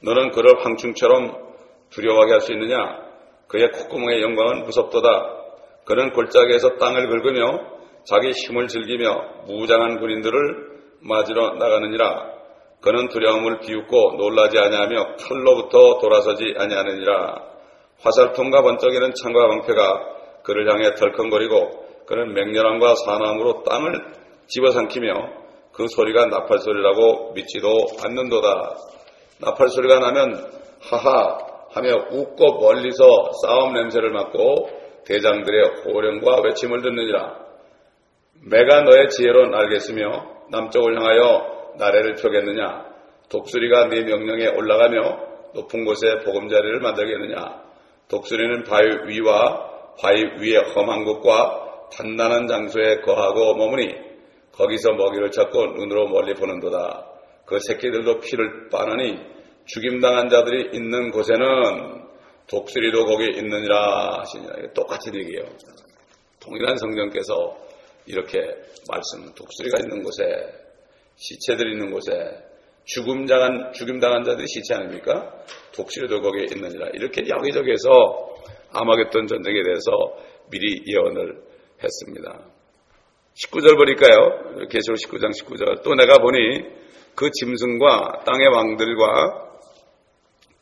너는 0.02 0.30
그를 0.32 0.64
황충처럼 0.64 1.36
두려워하게 1.90 2.32
할 2.32 2.40
수 2.40 2.52
있느냐? 2.52 2.76
그의 3.46 3.70
콧구멍의 3.70 4.22
영광은 4.22 4.64
무섭도다. 4.64 5.08
그는 5.84 6.10
골짜기에서 6.12 6.76
땅을 6.78 7.08
긁으며 7.08 7.80
자기 8.04 8.30
힘을 8.30 8.68
즐기며 8.68 9.44
무장한 9.46 9.98
군인들을 10.00 10.70
맞으러 11.00 11.54
나가느니라. 11.54 12.30
그는 12.80 13.08
두려움을 13.08 13.60
비웃고 13.60 14.14
놀라지 14.16 14.58
아니하며 14.58 15.16
칼로부터 15.16 15.98
돌아서지 16.00 16.54
아니하느니라. 16.56 17.42
화살통과 18.00 18.62
번쩍이는 18.62 19.12
창과 19.14 19.48
방패가 19.48 20.42
그를 20.44 20.72
향해 20.72 20.94
덜컹거리고 20.94 22.04
그는 22.06 22.32
맹렬함과 22.32 22.94
사나움으로 23.04 23.62
땅을 23.64 23.92
집어삼키며 24.46 25.39
그 25.72 25.86
소리가 25.88 26.26
나팔 26.26 26.58
소리라고 26.58 27.32
믿지도 27.32 27.68
않는도다. 28.04 28.76
나팔 29.40 29.68
소리가 29.68 29.98
나면 30.00 30.50
하하 30.80 31.38
하며 31.70 31.94
웃고 32.10 32.60
멀리서 32.60 33.30
싸움 33.42 33.74
냄새를 33.74 34.10
맡고 34.10 34.68
대장들의 35.06 35.84
호령과 35.84 36.42
외침을 36.42 36.82
듣느니라. 36.82 37.38
매가 38.42 38.82
너의 38.82 39.08
지혜로 39.08 39.48
날겠으며 39.48 40.46
남쪽을 40.50 40.96
향하여 40.96 41.74
나래를 41.78 42.16
펴겠느냐? 42.16 42.90
독수리가 43.28 43.88
네 43.88 44.02
명령에 44.02 44.48
올라가며 44.48 45.30
높은 45.54 45.84
곳에 45.84 46.18
보금자리를 46.24 46.80
만들겠느냐? 46.80 47.62
독수리는 48.08 48.64
바위 48.64 48.88
위와 49.06 49.70
바위 50.00 50.22
위에 50.40 50.56
험한 50.74 51.04
곳과 51.04 51.88
단단한 51.92 52.48
장소에 52.48 52.96
거하고 53.02 53.54
머무니 53.54 54.09
거기서 54.52 54.92
먹이를 54.92 55.30
찾고 55.30 55.66
눈으로 55.74 56.08
멀리 56.08 56.34
보는도다. 56.34 57.06
그 57.46 57.58
새끼들도 57.66 58.20
피를 58.20 58.68
빠느니 58.68 59.18
죽임당한 59.66 60.28
자들이 60.28 60.76
있는 60.76 61.10
곳에는 61.10 62.08
독수리도 62.48 63.04
거기 63.04 63.26
있느니라 63.38 64.20
하시니라. 64.20 64.72
똑같은 64.74 65.14
얘기예요. 65.14 65.44
동일한 66.40 66.76
성경께서 66.76 67.56
이렇게 68.06 68.38
말씀, 68.88 69.32
독수리가 69.34 69.78
있는 69.80 70.02
곳에, 70.02 70.24
시체들이 71.16 71.72
있는 71.72 71.92
곳에, 71.92 72.10
죽음당한, 72.84 73.72
죽임당한 73.72 74.24
자들이 74.24 74.46
시체 74.48 74.74
아닙니까? 74.74 75.32
독수리도 75.74 76.20
거기에 76.20 76.46
있느니라. 76.50 76.88
이렇게 76.94 77.22
여기저기에서 77.28 78.34
아마겟돈 78.72 79.26
전쟁에 79.26 79.62
대해서 79.62 79.90
미리 80.50 80.82
예언을 80.86 81.40
했습니다. 81.82 82.59
19절 83.34 83.76
보니까요. 83.76 84.66
계시록 84.68 84.96
19장 84.98 85.30
19절. 85.30 85.82
또 85.82 85.94
내가 85.94 86.18
보니 86.18 86.64
그 87.14 87.30
짐승과 87.30 88.24
땅의 88.24 88.46
왕들과 88.48 89.50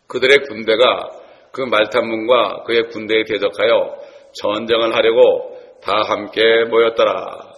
그들의 0.07 0.39
군대가 0.49 1.11
그 1.53 1.63
말탄문과 1.63 2.63
그의 2.65 2.89
군대에 2.89 3.25
대적하여 3.25 3.97
전쟁을 4.33 4.95
하려고 4.95 5.59
다 5.83 6.03
함께 6.03 6.65
모였더라. 6.69 7.49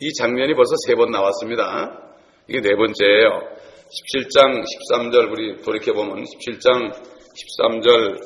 이 0.00 0.12
장면이 0.14 0.54
벌써 0.54 0.74
세 0.86 0.94
번 0.94 1.10
나왔습니다. 1.10 2.00
이게 2.48 2.60
네 2.60 2.74
번째예요. 2.76 3.56
17장 3.86 4.62
13절 4.62 5.32
우리 5.32 5.60
돌이켜 5.62 5.92
보면 5.92 6.24
17장 6.24 6.92
13절 6.92 8.18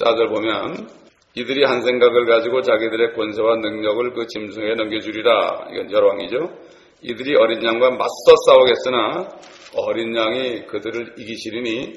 14절 0.00 0.28
보면 0.28 1.03
이들이 1.36 1.64
한 1.64 1.82
생각을 1.82 2.26
가지고 2.26 2.62
자기들의 2.62 3.14
권세와 3.14 3.56
능력을 3.56 4.12
그 4.12 4.26
짐승에 4.26 4.74
넘겨주리라. 4.74 5.68
이건 5.72 5.90
열왕이죠. 5.90 6.36
이들이 7.02 7.36
어린 7.36 7.62
양과 7.62 7.90
맞서 7.90 8.34
싸우겠으나 8.46 9.28
어린 9.76 10.16
양이 10.16 10.64
그들을 10.66 11.14
이기시리니 11.18 11.92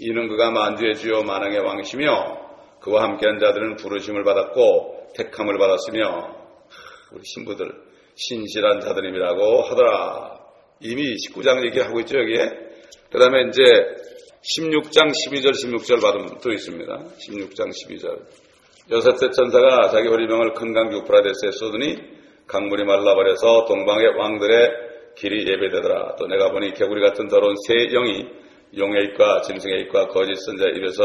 이는 0.00 0.28
그가 0.28 0.50
만주의 0.50 0.96
주요 0.96 1.22
만왕의 1.22 1.60
왕이시며 1.60 2.50
그와 2.80 3.04
함께한 3.04 3.38
자들은 3.38 3.76
부르심을 3.76 4.24
받았고 4.24 5.12
택함을 5.14 5.56
받았으며 5.58 6.36
우리 7.12 7.22
신부들 7.24 7.72
신실한 8.16 8.80
자들임이라고 8.80 9.62
하더라. 9.62 10.40
이미 10.80 11.14
19장 11.14 11.64
얘기하고 11.66 12.00
있죠 12.00 12.18
여기에. 12.18 12.50
그 13.10 13.18
다음에 13.18 13.48
이제 13.48 13.62
16장 14.42 15.12
12절 15.12 15.52
16절 15.52 16.02
받으면 16.02 16.38
또 16.42 16.50
있습니다. 16.50 16.92
16장 16.92 17.70
12절. 17.70 18.39
여섯째 18.90 19.30
천사가 19.30 19.88
자기 19.90 20.08
허리병을 20.08 20.52
큰 20.54 20.72
강 20.72 20.92
유프라데스에 20.92 21.52
쏟으니 21.52 21.96
강물이 22.48 22.84
말라버려서 22.84 23.66
동방의 23.66 24.16
왕들의 24.18 24.70
길이 25.14 25.46
예배되더라. 25.48 26.16
또 26.16 26.26
내가 26.26 26.50
보니 26.50 26.72
개구리 26.74 27.00
같은 27.00 27.28
더러운 27.28 27.54
새 27.68 27.86
영이 27.88 28.26
용의 28.76 29.04
입과 29.04 29.42
짐승의 29.42 29.82
입과 29.82 30.08
거짓 30.08 30.34
선자 30.44 30.70
입에서 30.76 31.04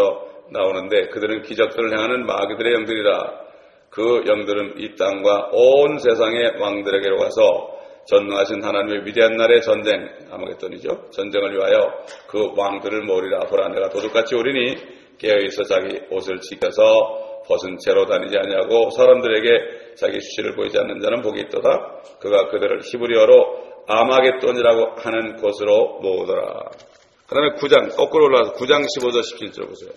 나오는데 0.52 1.10
그들은 1.10 1.44
기적들을 1.44 1.96
행하는 1.96 2.26
마귀들의 2.26 2.74
영들이라. 2.74 3.46
그 3.92 4.24
영들은 4.28 4.76
이 4.80 4.96
땅과 4.96 5.50
온 5.52 6.00
세상의 6.00 6.54
왕들에게로 6.60 7.18
가서 7.18 7.76
전능하신 8.08 8.64
하나님의 8.64 9.06
위대한 9.06 9.36
날의 9.36 9.62
전쟁, 9.62 10.08
아마겟돈이죠. 10.32 11.10
전쟁을 11.12 11.54
위하여 11.56 11.92
그 12.28 12.52
왕들을 12.56 13.04
모으리라. 13.04 13.42
보라 13.42 13.70
내가 13.70 13.90
도둑같이 13.90 14.36
오리니 14.36 14.76
깨어있어 15.20 15.64
자기 15.64 16.00
옷을 16.12 16.40
지켜서 16.40 16.82
벗은 17.48 17.78
채로 17.80 18.06
다니지 18.06 18.38
아니하고 18.38 18.90
사람들에게 18.92 19.96
자기 19.96 20.20
수치를 20.20 20.56
보이지 20.56 20.78
않는 20.80 21.00
자는 21.00 21.22
복이 21.22 21.42
있도다. 21.42 21.70
그가 22.20 22.48
그들을 22.50 22.82
히브리어로 22.84 23.76
아마겟돈이라고 23.88 24.96
하는 24.98 25.36
곳으로 25.38 26.00
모으더라. 26.02 26.72
그 27.28 27.36
다음에 27.36 27.50
9장, 27.56 27.96
거꾸로 27.96 28.26
올라와서 28.26 28.54
9장 28.54 28.86
15절 28.86 29.22
17절 29.22 29.68
보세요. 29.68 29.92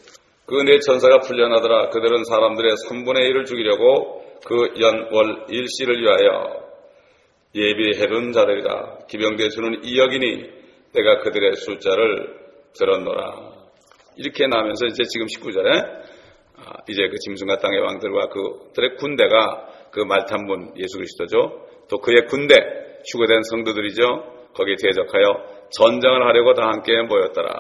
그네 0.46 0.79
천사가 0.81 1.18
풀려나더라. 1.20 1.90
그들은 1.90 2.25
사람들의 2.25 2.73
3분의 2.88 3.31
1을 3.31 3.44
죽이려고 3.44 4.25
그 4.46 4.73
연월 4.81 5.44
일시를 5.51 6.01
위하여 6.01 6.68
예비해둔 7.55 8.33
자들이다. 8.33 9.07
기병대 9.09 9.51
수는 9.51 9.85
이여기니 9.85 10.59
내가 10.94 11.20
그들의 11.20 11.55
숫자를 11.57 12.38
들었노라. 12.79 13.59
이렇게 14.16 14.46
나면서 14.46 14.87
이제 14.87 15.03
지금 15.05 15.27
19절에 15.27 15.68
아, 15.68 16.08
이제 16.88 17.09
그 17.09 17.16
짐승과 17.18 17.59
땅의 17.59 17.81
왕들과 17.81 18.28
그들의 18.28 18.96
군대가 18.96 19.68
그 19.90 20.00
말탄문 20.00 20.74
예수 20.76 20.96
그리스도죠. 20.96 21.66
또 21.88 21.98
그의 21.98 22.26
군대 22.26 22.54
휴거된 23.11 23.42
성도들이죠. 23.42 24.50
거기에 24.54 24.76
대적하여 24.83 25.68
전쟁을 25.70 26.26
하려고 26.26 26.54
다 26.54 26.68
함께 26.68 27.00
모였더라. 27.02 27.52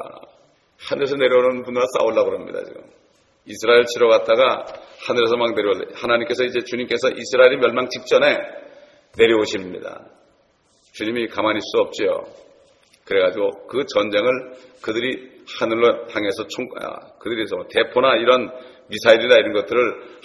하늘에서 0.78 1.16
내려오는 1.16 1.62
분들과 1.62 1.86
싸우려고 1.98 2.32
합니다, 2.32 2.62
지금. 2.64 2.82
이스라엘 3.46 3.84
치러 3.86 4.08
갔다가 4.08 4.64
하늘에서 5.06 5.36
막 5.36 5.54
내려올, 5.54 5.88
하나님께서 5.94 6.44
이제 6.44 6.60
주님께서 6.60 7.10
이스라엘이 7.10 7.56
멸망 7.56 7.88
직전에 7.88 8.36
내려오십니다. 9.16 10.06
주님이 10.92 11.28
가만히 11.28 11.58
있을 11.58 11.62
수 11.62 11.78
없지요. 11.80 12.24
그래가지고 13.04 13.66
그 13.68 13.84
전쟁을 13.86 14.52
그들이 14.82 15.38
하늘로 15.58 16.06
향해서 16.10 16.46
총, 16.48 16.68
아, 16.78 16.98
그들이 17.18 17.46
대포나 17.70 18.16
이런 18.16 18.50
미사일이나 18.88 19.36
이런 19.36 19.52
것들을 19.52 19.80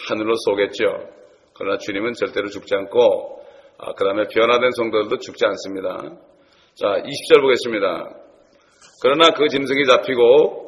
하늘로 0.07 0.33
쏘겠죠. 0.45 1.09
그러나 1.53 1.77
주님은 1.77 2.13
절대로 2.13 2.47
죽지 2.49 2.73
않고, 2.75 3.41
아, 3.77 3.93
그 3.93 4.03
다음에 4.03 4.25
변화된 4.27 4.71
성도들도 4.71 5.17
죽지 5.17 5.45
않습니다. 5.45 6.17
자, 6.75 6.87
20절 6.87 7.41
보겠습니다. 7.41 8.09
그러나 9.01 9.31
그 9.31 9.47
짐승이 9.47 9.85
잡히고 9.85 10.63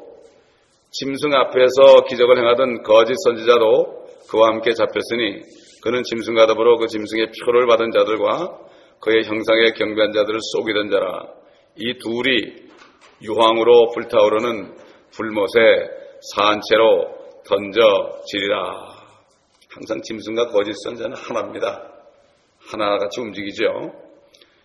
짐승 0.92 1.34
앞에서 1.34 2.06
기적을 2.08 2.38
행하던 2.38 2.84
거짓 2.84 3.14
선지자도 3.24 4.08
그와 4.30 4.50
함께 4.50 4.72
잡혔으니 4.74 5.42
그는 5.82 6.04
짐승과 6.04 6.48
더불어 6.48 6.78
그 6.78 6.88
짐승의 6.88 7.32
표를 7.46 7.68
받은 7.68 7.92
자들과 7.92 8.60
그의 9.02 9.24
형상에 9.26 9.72
경배한 9.78 10.12
자들을 10.12 10.40
속이던 10.42 10.90
자라 10.90 11.28
이 11.78 11.98
둘이 12.00 12.66
유황으로 13.22 13.90
불타오르는 13.94 14.76
불못에 15.16 15.90
산채로 16.34 17.25
던져지리라 17.48 18.96
항상 19.70 20.02
짐승과 20.02 20.48
거짓 20.48 20.74
선자는 20.84 21.16
하나입니다 21.16 21.92
하나같이 22.68 23.22
움직이죠 23.22 23.66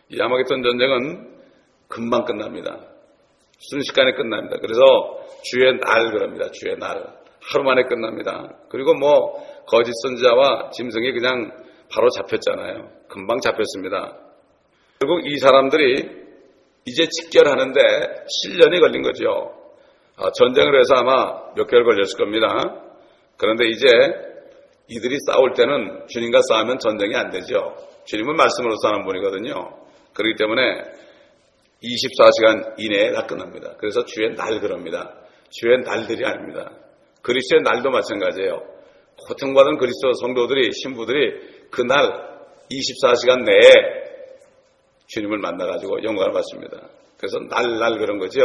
이 0.08 0.20
아마겟돈 0.20 0.62
전쟁은 0.62 1.40
금방 1.88 2.24
끝납니다 2.24 2.90
순식간에 3.60 4.12
끝납니다. 4.14 4.56
그래서 4.60 4.80
주의 5.42 5.78
날 5.78 6.10
그럽니다. 6.10 6.50
주의 6.50 6.76
날. 6.78 7.20
하루 7.42 7.64
만에 7.64 7.84
끝납니다. 7.84 8.54
그리고 8.68 8.94
뭐 8.94 9.34
거짓 9.66 9.92
선지자와 10.02 10.70
짐승이 10.70 11.12
그냥 11.12 11.52
바로 11.92 12.08
잡혔잖아요. 12.10 12.90
금방 13.08 13.40
잡혔습니다. 13.40 14.16
결국 14.98 15.26
이 15.26 15.38
사람들이 15.38 16.20
이제 16.86 17.06
직결하는데 17.06 17.80
7년이 17.80 18.80
걸린 18.80 19.02
거죠. 19.02 19.52
아, 20.20 20.30
전쟁을 20.32 20.78
해서 20.78 20.96
아마 20.96 21.54
몇 21.54 21.66
개월 21.66 21.84
걸렸을 21.84 22.18
겁니다. 22.18 22.46
그런데 23.38 23.66
이제 23.68 23.86
이들이 24.88 25.16
싸울 25.26 25.54
때는 25.54 26.06
주님과 26.08 26.40
싸우면 26.42 26.78
전쟁이 26.78 27.16
안 27.16 27.30
되죠. 27.30 27.74
주님은 28.04 28.36
말씀으로 28.36 28.74
사는 28.82 29.02
분이거든요. 29.04 29.54
그렇기 30.12 30.36
때문에 30.36 30.82
24시간 31.82 32.74
이내에 32.78 33.12
다 33.12 33.24
끝납니다. 33.24 33.76
그래서 33.78 34.04
주의 34.04 34.34
날 34.34 34.60
그럽니다. 34.60 35.14
주의 35.48 35.78
날들이 35.80 36.26
아닙니다. 36.26 36.70
그리스도의 37.22 37.62
날도 37.62 37.90
마찬가지예요. 37.90 38.60
고통받은 39.26 39.78
그리스도 39.78 40.12
성도들이 40.20 40.70
신부들이 40.82 41.68
그날 41.70 42.10
24시간 42.70 43.44
내에 43.44 44.00
주님을 45.06 45.38
만나가지고 45.38 46.02
영광을 46.04 46.32
받습니다. 46.32 46.88
그래서 47.16 47.38
날, 47.50 47.78
날 47.78 47.98
그런 47.98 48.18
거죠. 48.18 48.40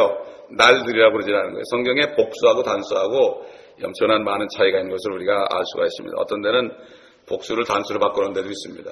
날들이라고 0.51 1.13
그러지 1.13 1.31
않은 1.31 1.51
거예요. 1.51 1.63
성경에 1.69 2.15
복수하고 2.15 2.63
단수하고 2.63 3.45
엄청난 3.83 4.23
많은 4.23 4.47
차이가 4.55 4.79
있는 4.79 4.91
것을 4.91 5.11
우리가 5.13 5.47
알 5.49 5.63
수가 5.65 5.85
있습니다. 5.85 6.17
어떤 6.17 6.41
데는 6.41 6.71
복수를 7.27 7.65
단수로 7.65 7.99
바꾸는 7.99 8.33
데도 8.33 8.47
있습니다. 8.47 8.91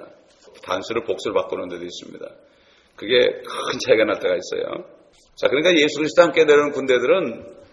단수를 0.63 1.03
복수로 1.03 1.33
바꾸는 1.33 1.69
데도 1.69 1.83
있습니다. 1.83 2.25
그게 2.95 3.17
큰 3.17 3.79
차이가 3.85 4.05
날 4.05 4.19
때가 4.19 4.35
있어요. 4.35 4.85
자, 5.35 5.47
그러니까 5.47 5.73
예수 5.75 5.97
그리스도 5.97 6.21
함께 6.21 6.45
내려오는 6.45 6.71
군대들은 6.71 7.63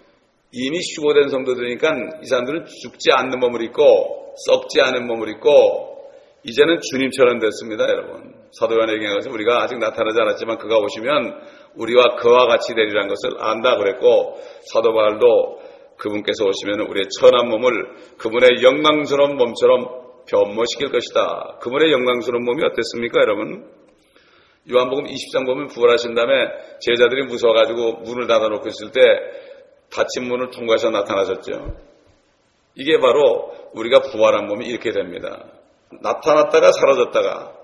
이미 0.52 0.78
휴고된 0.96 1.28
성도들이니까 1.28 2.20
이 2.22 2.26
사람들은 2.26 2.64
죽지 2.64 3.12
않는 3.12 3.38
몸을 3.38 3.62
입고 3.62 4.34
썩지 4.46 4.80
않은 4.80 5.06
몸을 5.06 5.28
입고 5.30 6.10
이제는 6.44 6.78
주님처럼 6.80 7.38
됐습니다, 7.38 7.84
여러분. 7.84 8.39
사도요한의 8.52 8.96
얘기해서 8.96 9.30
우리가 9.30 9.62
아직 9.62 9.78
나타나지 9.78 10.20
않았지만 10.20 10.58
그가 10.58 10.76
오시면 10.78 11.40
우리와 11.76 12.16
그와 12.16 12.46
같이 12.46 12.74
되리라는 12.74 13.08
것을 13.08 13.38
안다 13.38 13.76
그랬고 13.76 14.40
사도 14.72 14.92
바울도 14.92 15.60
그분께서 15.96 16.44
오시면 16.46 16.88
우리의 16.88 17.06
천한 17.20 17.48
몸을 17.48 18.16
그분의 18.18 18.62
영광스러운 18.62 19.36
몸처럼 19.36 20.00
변모시킬 20.26 20.90
것이다. 20.90 21.58
그분의 21.60 21.92
영광스러운 21.92 22.44
몸이 22.44 22.64
어땠습니까, 22.64 23.20
여러분? 23.20 23.70
요한복음 24.70 25.04
20장 25.04 25.46
보면 25.46 25.68
부활하신 25.68 26.14
다음에 26.14 26.32
제자들이 26.80 27.24
무서워가지고 27.24 28.00
문을 28.04 28.26
닫아놓고 28.26 28.68
있을 28.68 28.92
때 28.92 29.00
닫힌 29.90 30.28
문을 30.28 30.50
통과해서 30.50 30.90
나타나셨죠. 30.90 31.76
이게 32.76 32.98
바로 32.98 33.52
우리가 33.74 34.02
부활한 34.02 34.46
몸이 34.46 34.66
이렇게 34.66 34.92
됩니다. 34.92 35.44
나타났다가 36.02 36.72
사라졌다가 36.72 37.30
아, 37.30 37.59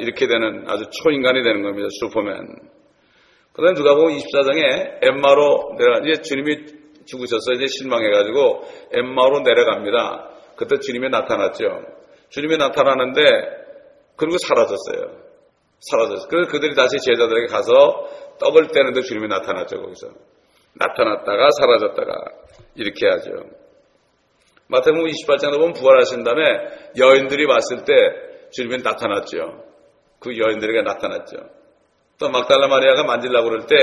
이렇게 0.00 0.26
되는 0.26 0.64
아주 0.68 0.84
초인간이 1.02 1.42
되는 1.42 1.62
겁니다. 1.62 1.88
슈퍼맨. 2.00 2.70
그 3.52 3.62
다음에 3.62 3.74
누가 3.74 3.94
보면 3.94 4.16
24장에 4.16 4.98
엠마로 5.02 5.76
내려, 5.76 5.98
이제 6.00 6.22
주님이 6.22 6.66
죽으셨어요. 7.06 7.56
이제 7.56 7.66
실망해가지고 7.66 8.62
엠마로 8.92 9.40
내려갑니다. 9.40 10.30
그때 10.56 10.78
주님이 10.78 11.08
나타났죠. 11.08 11.64
주님이 12.28 12.58
나타나는데, 12.58 13.22
그리고 14.16 14.36
사라졌어요. 14.38 15.18
사라졌어요. 15.80 16.28
그래서 16.28 16.50
그들이 16.50 16.74
다시 16.74 16.98
제자들에게 16.98 17.46
가서 17.46 18.08
떡을 18.38 18.68
떼는데 18.68 19.02
주님이 19.02 19.28
나타났죠, 19.28 19.80
거기서. 19.80 20.08
나타났다가 20.74 21.50
사라졌다가, 21.58 22.12
이렇게 22.76 23.08
하죠. 23.08 23.30
마태복음 24.68 25.06
28장에 25.06 25.58
보면 25.58 25.72
부활하신 25.72 26.22
다음에 26.22 26.42
여인들이 26.96 27.46
봤을 27.46 27.84
때 27.84 27.92
주님이 28.52 28.82
나타났죠. 28.82 29.69
그 30.20 30.36
여인들에게 30.38 30.82
나타났죠. 30.82 31.36
또 32.18 32.28
막달라 32.30 32.68
마리아가 32.68 33.02
만질라고 33.02 33.48
그럴 33.48 33.66
때 33.66 33.74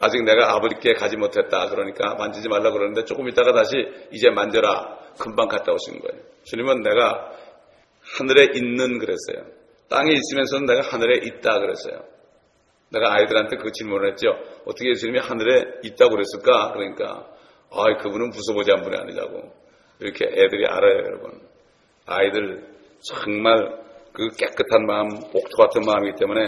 아직 0.00 0.22
내가 0.24 0.54
아버지께 0.54 0.94
가지 0.94 1.16
못했다. 1.16 1.68
그러니까 1.68 2.14
만지지 2.14 2.48
말라 2.48 2.70
그러는데 2.70 3.04
조금 3.04 3.28
있다가 3.28 3.52
다시 3.52 3.76
이제 4.12 4.30
만져라. 4.30 4.98
금방 5.18 5.48
갔다 5.48 5.72
오신 5.72 6.00
거예요. 6.00 6.22
주님은 6.44 6.82
내가 6.82 7.32
하늘에 8.18 8.48
있는 8.54 8.98
그랬어요. 8.98 9.46
땅에 9.88 10.12
있으면서는 10.12 10.66
내가 10.66 10.82
하늘에 10.82 11.18
있다 11.26 11.58
그랬어요. 11.58 12.04
내가 12.90 13.14
아이들한테 13.14 13.56
그 13.56 13.72
질문을 13.72 14.10
했죠. 14.10 14.28
어떻게 14.64 14.94
주님이 14.94 15.18
하늘에 15.18 15.64
있다고 15.84 16.10
그랬을까? 16.10 16.72
그러니까 16.72 17.26
아, 17.70 17.96
그분은 17.98 18.30
부숴보지않은 18.30 18.82
분이 18.82 18.96
아니라고. 18.96 19.52
이렇게 20.00 20.24
애들이 20.24 20.66
알아요, 20.66 20.98
여러분. 21.04 21.40
아이들 22.06 22.66
정말 23.02 23.78
그 24.12 24.28
깨끗한 24.36 24.86
마음, 24.86 25.08
옥토 25.32 25.56
같은 25.56 25.82
마음이기 25.86 26.18
때문에 26.18 26.40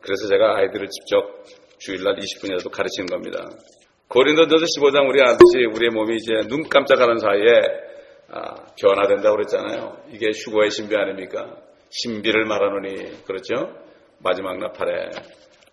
그래서 0.00 0.28
제가 0.28 0.56
아이들을 0.56 0.88
직접 0.88 1.44
주일날 1.78 2.16
20분이라도 2.16 2.70
가르치는 2.70 3.06
겁니다. 3.06 3.48
고린도전서 4.08 4.64
15장 4.64 5.08
우리 5.08 5.22
아듯이 5.22 5.64
우리의 5.72 5.90
몸이 5.90 6.16
이제 6.16 6.48
눈 6.48 6.68
깜짝하는 6.68 7.18
사이에 7.18 7.90
아, 8.32 8.54
변화된다고 8.78 9.36
그랬잖아요. 9.36 10.02
이게 10.12 10.30
휴거의 10.30 10.70
신비 10.70 10.96
아닙니까? 10.96 11.56
신비를 11.90 12.44
말하노니 12.44 13.24
그렇죠? 13.24 13.74
마지막 14.18 14.58
나팔에 14.58 15.10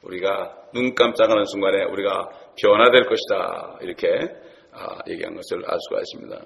우리가 0.04 0.56
눈 0.74 0.96
깜짝하는 0.96 1.46
순간에 1.46 1.84
우리가 1.84 2.30
변화될 2.62 3.04
것이다 3.06 3.80
이렇게 3.82 4.08
아, 4.72 5.00
얘기한 5.08 5.36
것을 5.36 5.64
알 5.66 5.78
수가 5.88 6.00
있습니다. 6.00 6.42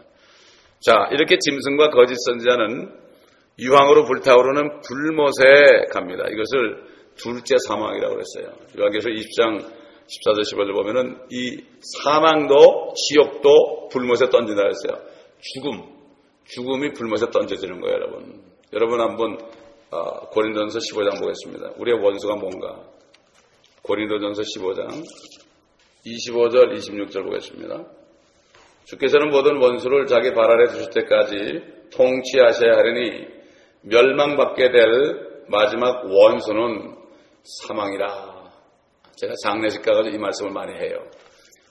자 0.79 1.07
이렇게 1.11 1.37
짐승과 1.39 1.89
거짓 1.89 2.15
선지자는 2.25 3.10
유황으로 3.59 4.05
불타오르는 4.05 4.81
불못에 4.81 5.85
갑니다. 5.91 6.25
이것을 6.29 6.83
둘째 7.15 7.55
사망이라고 7.67 8.15
그랬어요. 8.15 8.57
요한계서 8.77 9.09
20장 9.09 9.81
14절 10.11 10.41
15절 10.41 10.73
보면은 10.73 11.17
이 11.29 11.63
사망도 12.03 12.93
지옥도 12.95 13.89
불못에 13.89 14.29
던진다 14.29 14.61
그랬어요. 14.63 15.05
죽음, 15.39 15.83
죽음이 16.45 16.93
불못에 16.93 17.29
던져지는 17.31 17.79
거예요, 17.81 17.95
여러분. 17.95 18.41
여러분 18.73 19.01
한번 19.01 19.37
어, 19.91 20.29
고린도전서 20.29 20.79
15장 20.79 21.19
보겠습니다. 21.19 21.73
우리의 21.77 21.99
원수가 22.01 22.35
뭔가? 22.35 22.81
고린도전서 23.83 24.41
15장 24.41 25.03
25절 26.05 26.77
26절 26.77 27.23
보겠습니다. 27.25 27.85
주께서는 28.85 29.29
모든 29.29 29.57
원수를 29.57 30.07
자기 30.07 30.33
발 30.33 30.49
아래 30.49 30.65
두실 30.67 30.89
때까지 30.91 31.35
통치하셔야 31.93 32.71
하려니 32.77 33.40
멸망받게 33.83 34.71
될 34.71 35.43
마지막 35.47 36.05
원수는 36.05 36.95
사망이라. 37.43 38.41
제가 39.15 39.33
장례식 39.43 39.83
가서 39.83 40.03
이 40.09 40.17
말씀을 40.17 40.51
많이 40.51 40.73
해요. 40.73 41.03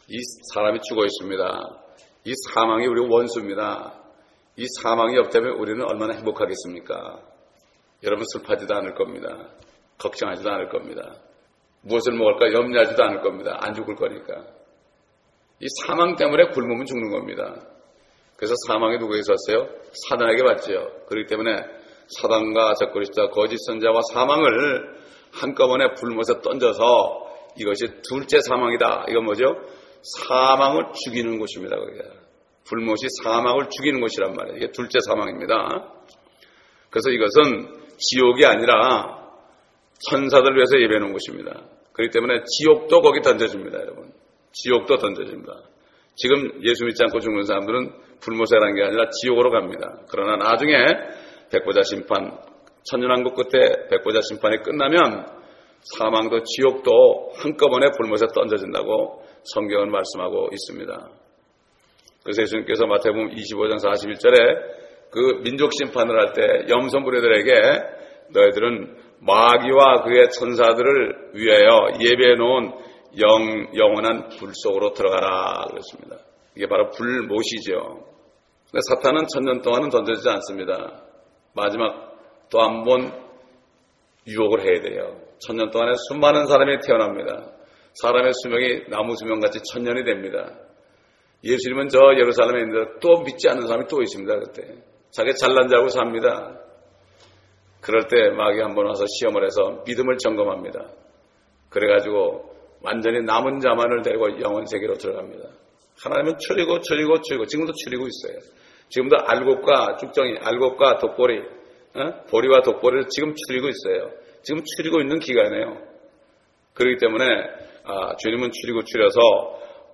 이 0.08 0.18
사람이 0.52 0.80
죽어 0.88 1.04
있습니다. 1.04 1.60
이 2.24 2.32
사망이 2.52 2.86
우리 2.86 3.00
원수입니다. 3.08 3.94
이 4.56 4.66
사망이 4.82 5.16
없다면 5.18 5.52
우리는 5.52 5.82
얼마나 5.84 6.14
행복하겠습니까? 6.14 7.20
여러분 8.02 8.24
슬퍼하지도 8.32 8.74
않을 8.74 8.94
겁니다. 8.94 9.48
걱정하지도 9.98 10.50
않을 10.50 10.68
겁니다. 10.68 11.14
무엇을 11.82 12.12
먹을까 12.12 12.52
염려하지도 12.52 13.02
않을 13.02 13.20
겁니다. 13.22 13.56
안 13.60 13.72
죽을 13.74 13.94
거니까. 13.94 14.44
이 15.60 15.66
사망 15.82 16.16
때문에 16.16 16.48
굶으면 16.48 16.86
죽는 16.86 17.10
겁니다. 17.10 17.54
그래서 18.36 18.54
사망이 18.66 18.98
누구에게 18.98 19.20
있었어요? 19.20 19.68
사단에게 20.08 20.42
받죠. 20.42 21.04
그렇기 21.06 21.26
때문에 21.28 21.79
사단과 22.18 22.74
적그리스도와 22.74 23.30
거짓 23.30 23.56
선자와 23.66 24.00
사망을 24.12 25.00
한꺼번에 25.32 25.94
불못에 25.94 26.40
던져서 26.42 27.26
이것이 27.56 27.86
둘째 28.08 28.40
사망이다. 28.40 29.06
이건 29.08 29.24
뭐죠? 29.24 29.44
사망을 30.02 30.86
죽이는 31.04 31.38
곳입니다. 31.38 31.76
거기가. 31.76 32.04
불못이 32.64 33.06
사망을 33.22 33.68
죽이는 33.68 34.00
곳이란 34.00 34.34
말이에요. 34.34 34.56
이게 34.56 34.70
둘째 34.72 34.98
사망입니다. 35.00 35.92
그래서 36.90 37.10
이것은 37.10 37.80
지옥이 37.98 38.44
아니라 38.44 39.18
천사들 40.08 40.56
위해서 40.56 40.80
예배해 40.80 41.00
놓은 41.00 41.12
곳입니다. 41.12 41.62
그렇기 41.92 42.12
때문에 42.12 42.42
지옥도 42.44 43.00
거기 43.02 43.20
던져집니다, 43.20 43.78
여러분. 43.80 44.12
지옥도 44.52 44.96
던져집니다. 44.96 45.52
지금 46.16 46.62
예수 46.64 46.84
믿지 46.84 47.02
않고 47.04 47.20
죽는 47.20 47.44
사람들은 47.44 47.92
불못에라는 48.20 48.74
게 48.74 48.82
아니라 48.84 49.08
지옥으로 49.22 49.50
갑니다. 49.50 50.00
그러나 50.10 50.36
나중에 50.36 50.74
백보자 51.50 51.82
심판, 51.82 52.38
천년왕국 52.84 53.34
끝에 53.34 53.88
백보자 53.90 54.20
심판이 54.22 54.58
끝나면 54.62 55.26
사망도 55.98 56.42
지옥도 56.44 57.32
한꺼번에 57.36 57.88
불못에 57.96 58.26
던져진다고 58.34 59.22
성경은 59.42 59.90
말씀하고 59.90 60.48
있습니다. 60.52 61.08
그래서 62.22 62.42
예수님께서 62.42 62.86
마태복음 62.86 63.30
25장 63.30 63.76
41절에 63.78 64.80
그 65.10 65.40
민족 65.42 65.72
심판을 65.72 66.18
할 66.20 66.32
때 66.34 66.68
염소부리들에게 66.68 67.52
너희들은 68.32 68.96
마귀와 69.20 70.02
그의 70.04 70.30
천사들을 70.30 71.32
위하여 71.34 71.88
예배해 71.98 72.36
놓은 72.36 72.72
영, 73.18 73.76
영원한 73.76 74.28
불 74.38 74.50
속으로 74.54 74.92
들어가라 74.92 75.64
그랬습니다. 75.70 76.16
이게 76.56 76.66
바로 76.68 76.90
불못이죠. 76.90 78.06
사탄은 78.88 79.26
천년 79.34 79.62
동안은 79.62 79.88
던져지지 79.88 80.28
않습니다. 80.28 81.02
마지막 81.54 82.48
또 82.50 82.60
한 82.60 82.84
번 82.84 83.12
유혹을 84.26 84.60
해야 84.64 84.80
돼요. 84.82 85.20
천년 85.38 85.70
동안에 85.70 85.92
수많은 86.08 86.46
사람이 86.46 86.78
태어납니다. 86.86 87.52
사람의 87.94 88.32
수명이 88.42 88.88
나무 88.88 89.16
수명같이 89.16 89.60
천년이 89.72 90.04
됩니다. 90.04 90.58
예수님은 91.42 91.88
저 91.88 91.98
예루살렘에 92.18 92.62
있는데 92.62 92.90
또 93.00 93.22
믿지 93.22 93.48
않는 93.48 93.66
사람이 93.66 93.86
또 93.88 94.02
있습니다. 94.02 94.38
그때 94.40 94.74
자기 95.10 95.34
잘난 95.34 95.68
자고 95.68 95.88
삽니다. 95.88 96.60
그럴 97.80 98.06
때 98.08 98.28
마귀 98.30 98.60
한번 98.60 98.86
와서 98.86 99.04
시험을 99.18 99.44
해서 99.46 99.82
믿음을 99.86 100.18
점검합니다. 100.18 100.86
그래가지고 101.70 102.50
완전히 102.82 103.22
남은 103.22 103.60
자만을 103.60 104.02
데리고 104.02 104.38
영원 104.40 104.66
세계로 104.66 104.94
들어갑니다. 104.94 105.48
하나님은 106.02 106.36
추리고 106.38 106.80
추리고 106.80 107.20
추리고 107.22 107.46
지금도 107.46 107.72
추리고 107.72 108.06
있어요. 108.06 108.38
지금도 108.90 109.16
알곡과 109.18 109.96
쭉정이, 109.96 110.36
알곡과 110.40 110.98
독보리, 110.98 111.38
어? 111.94 112.24
보리와 112.30 112.62
독보리를 112.62 113.06
지금 113.08 113.34
추리고 113.34 113.68
있어요. 113.68 114.10
지금 114.42 114.62
추리고 114.76 115.00
있는 115.00 115.18
기간이에요. 115.18 115.78
그렇기 116.74 116.98
때문에 116.98 117.24
아, 117.84 118.16
주님은 118.16 118.50
추리고 118.52 118.84
추려서 118.84 119.20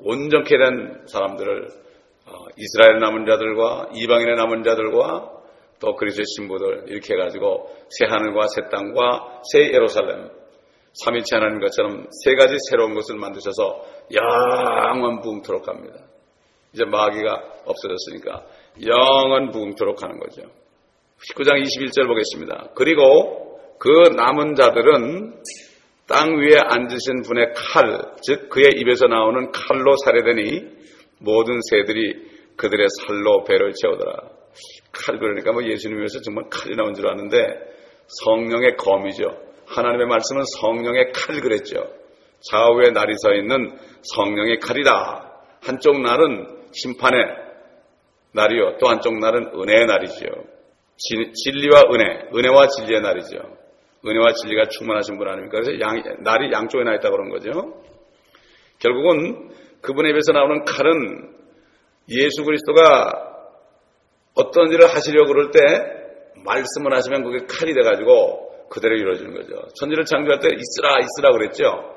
온전케 0.01 0.57
된 0.59 1.07
사람들을 1.07 1.69
어, 2.27 2.33
이스라엘 2.57 2.99
남은 2.99 3.27
자들과 3.27 3.91
이방인의 3.95 4.37
남은 4.37 4.63
자들과 4.65 5.33
또 5.79 5.95
그리스의 5.95 6.25
신부들 6.27 6.85
이렇게 6.89 7.15
해가지고 7.15 7.71
새 7.91 8.07
하늘과 8.07 8.49
새 8.49 8.69
땅과 8.71 9.43
새 9.53 9.73
예루살렘 9.73 10.31
삼일체 10.95 11.37
하나님 11.37 11.61
것처럼 11.61 12.07
세 12.25 12.35
가지 12.35 12.57
새로운 12.71 12.95
것을 12.95 13.17
만드셔서 13.17 13.85
영원 14.15 15.21
부흥토록 15.21 15.69
합니다. 15.69 15.99
이제 16.73 16.85
마귀가 16.85 17.43
없어졌으니까 17.67 18.45
영원 18.85 19.51
부흥토록 19.51 20.03
하는 20.03 20.19
거죠. 20.19 20.43
19장 21.31 21.63
21절 21.63 22.07
보겠습니다. 22.07 22.71
그리고 22.75 23.59
그 23.79 23.89
남은 24.17 24.55
자들은 24.55 25.35
땅 26.07 26.39
위에 26.39 26.59
앉으신 26.63 27.23
분의 27.23 27.53
칼, 27.55 28.01
즉 28.23 28.49
그의 28.49 28.75
입에서 28.77 29.07
나오는 29.07 29.51
칼로 29.51 29.95
살해되니 30.05 30.65
모든 31.19 31.59
새들이 31.71 32.15
그들의 32.57 32.87
살로 33.01 33.45
배를 33.45 33.73
채우더라. 33.73 34.13
칼 34.93 35.19
그러니까 35.19 35.53
뭐 35.53 35.65
예수님에서 35.65 36.21
정말 36.21 36.45
칼이 36.51 36.77
나온 36.77 36.95
줄 36.95 37.09
아는데 37.09 37.37
성령의 38.25 38.77
검이죠. 38.77 39.25
하나님의 39.67 40.07
말씀은 40.07 40.43
성령의 40.61 41.13
칼 41.13 41.41
그랬죠. 41.41 41.77
좌우에 42.51 42.91
날이 42.91 43.15
서 43.23 43.35
있는 43.35 43.77
성령의 44.15 44.61
칼이다. 44.61 45.33
한쪽 45.63 46.01
날은 46.01 46.47
심판의 46.73 47.46
날이요. 48.37 48.77
또 48.79 48.89
한쪽 48.89 49.19
날은 49.19 49.53
은혜의 49.55 49.87
날이죠. 49.87 50.27
진리와 50.97 51.83
은혜, 51.93 52.29
은혜와 52.35 52.69
진리의 52.69 53.01
날이죠. 53.01 53.39
은혜와 54.07 54.33
진리가 54.33 54.69
충만하신 54.69 55.19
분 55.19 55.29
아닙니까? 55.29 55.59
그래서 55.61 55.81
양, 55.81 56.01
날이 56.21 56.53
양쪽에 56.53 56.85
나 56.85 56.95
있다 56.95 57.11
그런 57.11 57.29
거죠. 57.31 57.83
결국은 58.79 59.51
그분의 59.81 60.13
입에서 60.13 60.33
나오는 60.33 60.65
칼은 60.65 61.35
예수 62.11 62.45
그리스도가 62.45 63.35
어떤 64.35 64.71
일을 64.71 64.87
하시려고 64.87 65.29
그럴 65.29 65.51
때 65.51 65.61
말씀을 66.45 66.95
하시면 66.95 67.25
그게 67.25 67.47
칼이 67.47 67.73
돼가지고 67.73 68.69
그대로 68.69 68.97
이루어지는 68.97 69.35
거죠. 69.35 69.69
천지를 69.81 70.05
창조할 70.05 70.41
때 70.41 70.49
있으라 70.49 70.99
있으라 71.01 71.33
그랬죠. 71.33 71.95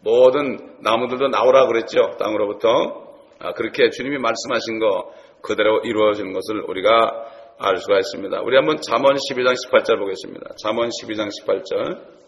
모든 0.00 0.76
나무들도 0.80 1.28
나오라 1.28 1.66
그랬죠. 1.66 2.16
땅으로부터 2.18 3.12
아, 3.38 3.52
그렇게 3.52 3.90
주님이 3.90 4.18
말씀하신 4.18 4.78
거 4.78 5.12
그대로 5.42 5.80
이루어지는 5.80 6.32
것을 6.32 6.62
우리가 6.68 7.56
알 7.58 7.76
수가 7.76 7.98
있습니다. 7.98 8.40
우리 8.42 8.56
한번 8.56 8.78
잠언 8.80 9.14
12장 9.14 9.54
18절 9.54 9.98
보겠습니다. 9.98 10.54
잠언 10.60 10.88
12장 10.88 11.28
18절. 11.28 12.22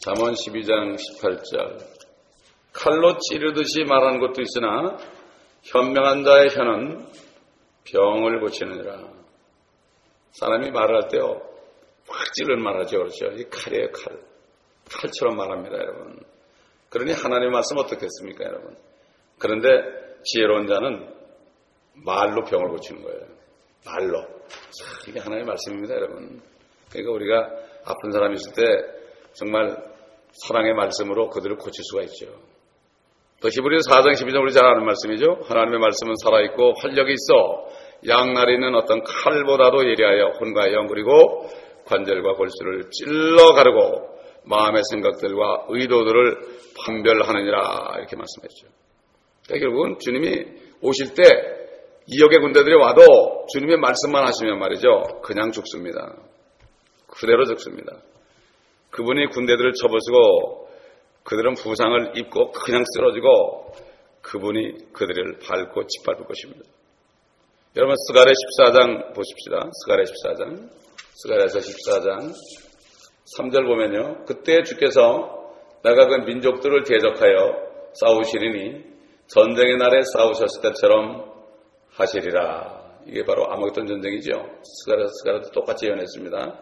잠언 0.00 0.32
12장 0.32 0.96
18절. 0.96 1.78
칼로 2.72 3.16
찌르듯이 3.18 3.84
말하는 3.84 4.20
것도 4.20 4.40
있으나 4.40 4.96
현명한 5.64 6.24
자의 6.24 6.48
혀는 6.50 7.06
병을 7.84 8.40
고치느니라. 8.40 9.18
사람이 10.32 10.70
말을 10.70 11.02
할 11.02 11.08
때요, 11.08 11.40
확 12.08 12.32
찌르는 12.34 12.62
말하죠. 12.62 12.98
그렇죠. 12.98 13.26
이 13.34 13.44
칼이에요, 13.50 13.90
칼. 13.92 14.18
칼처럼 14.90 15.36
말합니다, 15.36 15.76
여러분. 15.76 16.20
그러니 16.90 17.12
하나님의 17.12 17.50
말씀 17.50 17.76
어떻겠습니까, 17.78 18.44
여러분? 18.44 18.76
그런데 19.38 19.68
지혜로운 20.24 20.66
자는 20.66 21.17
말로 22.04 22.44
병을 22.44 22.68
고치는 22.68 23.02
거예요. 23.02 23.20
말로. 23.84 24.24
이게 25.08 25.18
하나님의 25.18 25.44
말씀입니다, 25.44 25.94
여러분. 25.94 26.40
그러니까 26.90 27.12
우리가 27.12 27.50
아픈 27.84 28.10
사람이 28.12 28.34
있을 28.34 28.52
때 28.52 28.62
정말 29.34 29.76
사랑의 30.46 30.74
말씀으로 30.74 31.30
그들을 31.30 31.56
고칠 31.56 31.84
수가 31.84 32.02
있죠. 32.02 32.26
또 33.40 33.48
히브리서 33.48 33.90
4장 33.90 34.12
12절 34.12 34.42
우리 34.42 34.52
잘 34.52 34.64
아는 34.64 34.84
말씀이죠. 34.84 35.40
하나님의 35.44 35.78
말씀은 35.78 36.14
살아있고 36.22 36.74
활력이 36.80 37.12
있어 37.12 37.68
양날이는 38.06 38.74
어떤 38.74 39.02
칼보다도 39.04 39.88
예리하여 39.88 40.32
혼과 40.40 40.72
영 40.72 40.86
그리고 40.88 41.48
관절과 41.86 42.34
골수를 42.34 42.90
찔러 42.90 43.52
가르고 43.54 44.18
마음의 44.44 44.82
생각들과 44.90 45.66
의도들을 45.68 46.36
판별하느니라 46.84 47.94
이렇게 47.98 48.16
말씀했죠. 48.16 48.66
그러니까 49.46 49.66
결국은 49.66 49.98
주님이 50.00 50.46
오실 50.80 51.14
때 51.14 51.57
이역의 52.10 52.38
군대들이 52.40 52.74
와도 52.74 53.46
주님의 53.52 53.78
말씀만 53.78 54.26
하시면 54.26 54.58
말이죠. 54.58 55.20
그냥 55.22 55.52
죽습니다. 55.52 56.16
그대로 57.06 57.44
죽습니다. 57.44 57.96
그분이 58.90 59.26
군대들을 59.26 59.72
쳐부수고 59.74 60.68
그들은 61.24 61.54
부상을 61.54 62.12
입고 62.16 62.52
그냥 62.52 62.82
쓰러지고 62.94 63.72
그분이 64.22 64.92
그들을 64.92 65.38
밟고 65.46 65.86
짓밟을 65.86 66.26
것입니다. 66.26 66.62
여러분 67.76 67.94
스가랴 68.08 68.32
14장 68.32 69.14
보십시다. 69.14 69.70
스가랴 69.84 70.04
14장. 70.04 70.70
스가랴서 71.20 71.58
14장 71.58 72.32
3절 73.36 73.66
보면요. 73.66 74.24
그때 74.24 74.62
주께서 74.62 75.52
내가 75.82 76.06
그 76.06 76.14
민족들을 76.24 76.84
대적하여 76.84 77.68
싸우시리니 77.94 78.84
전쟁의 79.26 79.76
날에 79.78 80.00
싸우셨을 80.14 80.62
때처럼 80.62 81.27
하시리라. 81.98 82.78
이게 83.06 83.24
바로 83.24 83.46
아마겟돈 83.50 83.86
전쟁이죠. 83.86 84.32
스가랴 84.62 85.06
스가랴도 85.08 85.50
똑같이 85.50 85.86
예언했습니다. 85.86 86.60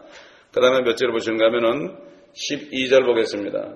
그 0.53 0.61
다음에 0.61 0.81
몇절 0.81 1.11
보시는가 1.11 1.45
하면은 1.45 1.97
12절 2.33 3.05
보겠습니다. 3.05 3.75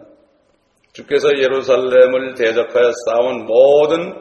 주께서 0.93 1.29
예루살렘을 1.37 2.35
대적하여 2.35 2.91
싸운 3.05 3.45
모든 3.45 4.13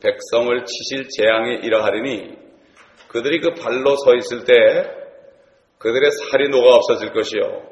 백성을 0.00 0.64
치실 0.64 1.08
재앙이 1.08 1.66
이러하리니 1.66 2.36
그들이 3.08 3.40
그 3.40 3.54
발로 3.54 3.96
서 3.96 4.14
있을 4.14 4.44
때 4.44 4.54
그들의 5.78 6.10
살이 6.10 6.48
녹아 6.48 6.76
없어질 6.76 7.12
것이요. 7.12 7.62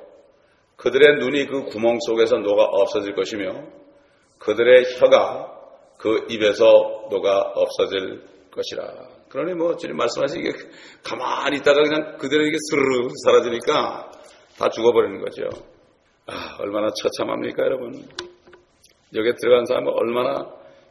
그들의 0.76 1.18
눈이 1.18 1.46
그 1.46 1.64
구멍 1.64 1.98
속에서 2.06 2.36
녹아 2.38 2.64
없어질 2.64 3.14
것이며 3.14 3.64
그들의 4.38 4.84
혀가 4.98 5.52
그 5.98 6.26
입에서 6.30 7.08
녹아 7.10 7.52
없어질 7.54 8.22
것이라. 8.50 9.15
그러니 9.28 9.54
뭐 9.54 9.76
주님 9.76 9.96
말씀하시기에 9.96 10.52
가만히 11.02 11.58
있다가 11.58 11.82
그냥 11.82 12.16
그들에게 12.18 12.56
스르르 12.70 13.08
사라지니까 13.24 14.12
다 14.58 14.68
죽어버리는 14.70 15.20
거죠. 15.20 15.48
아, 16.26 16.56
얼마나 16.58 16.90
처참합니까, 16.90 17.62
여러분? 17.62 17.92
여기에 19.14 19.34
들어간 19.40 19.64
사람은 19.66 19.92
얼마나 19.94 20.46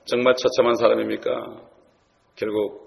정말 0.05 0.35
처참한 0.35 0.75
사람입니까? 0.75 1.31
결국 2.35 2.85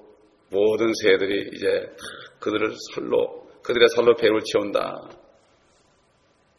모든 0.51 0.93
새들이 1.03 1.51
이제 1.53 1.95
그들을 2.41 2.73
살로, 2.95 3.49
그들의 3.63 3.89
살로 3.89 4.15
배를 4.17 4.41
채운다. 4.45 5.11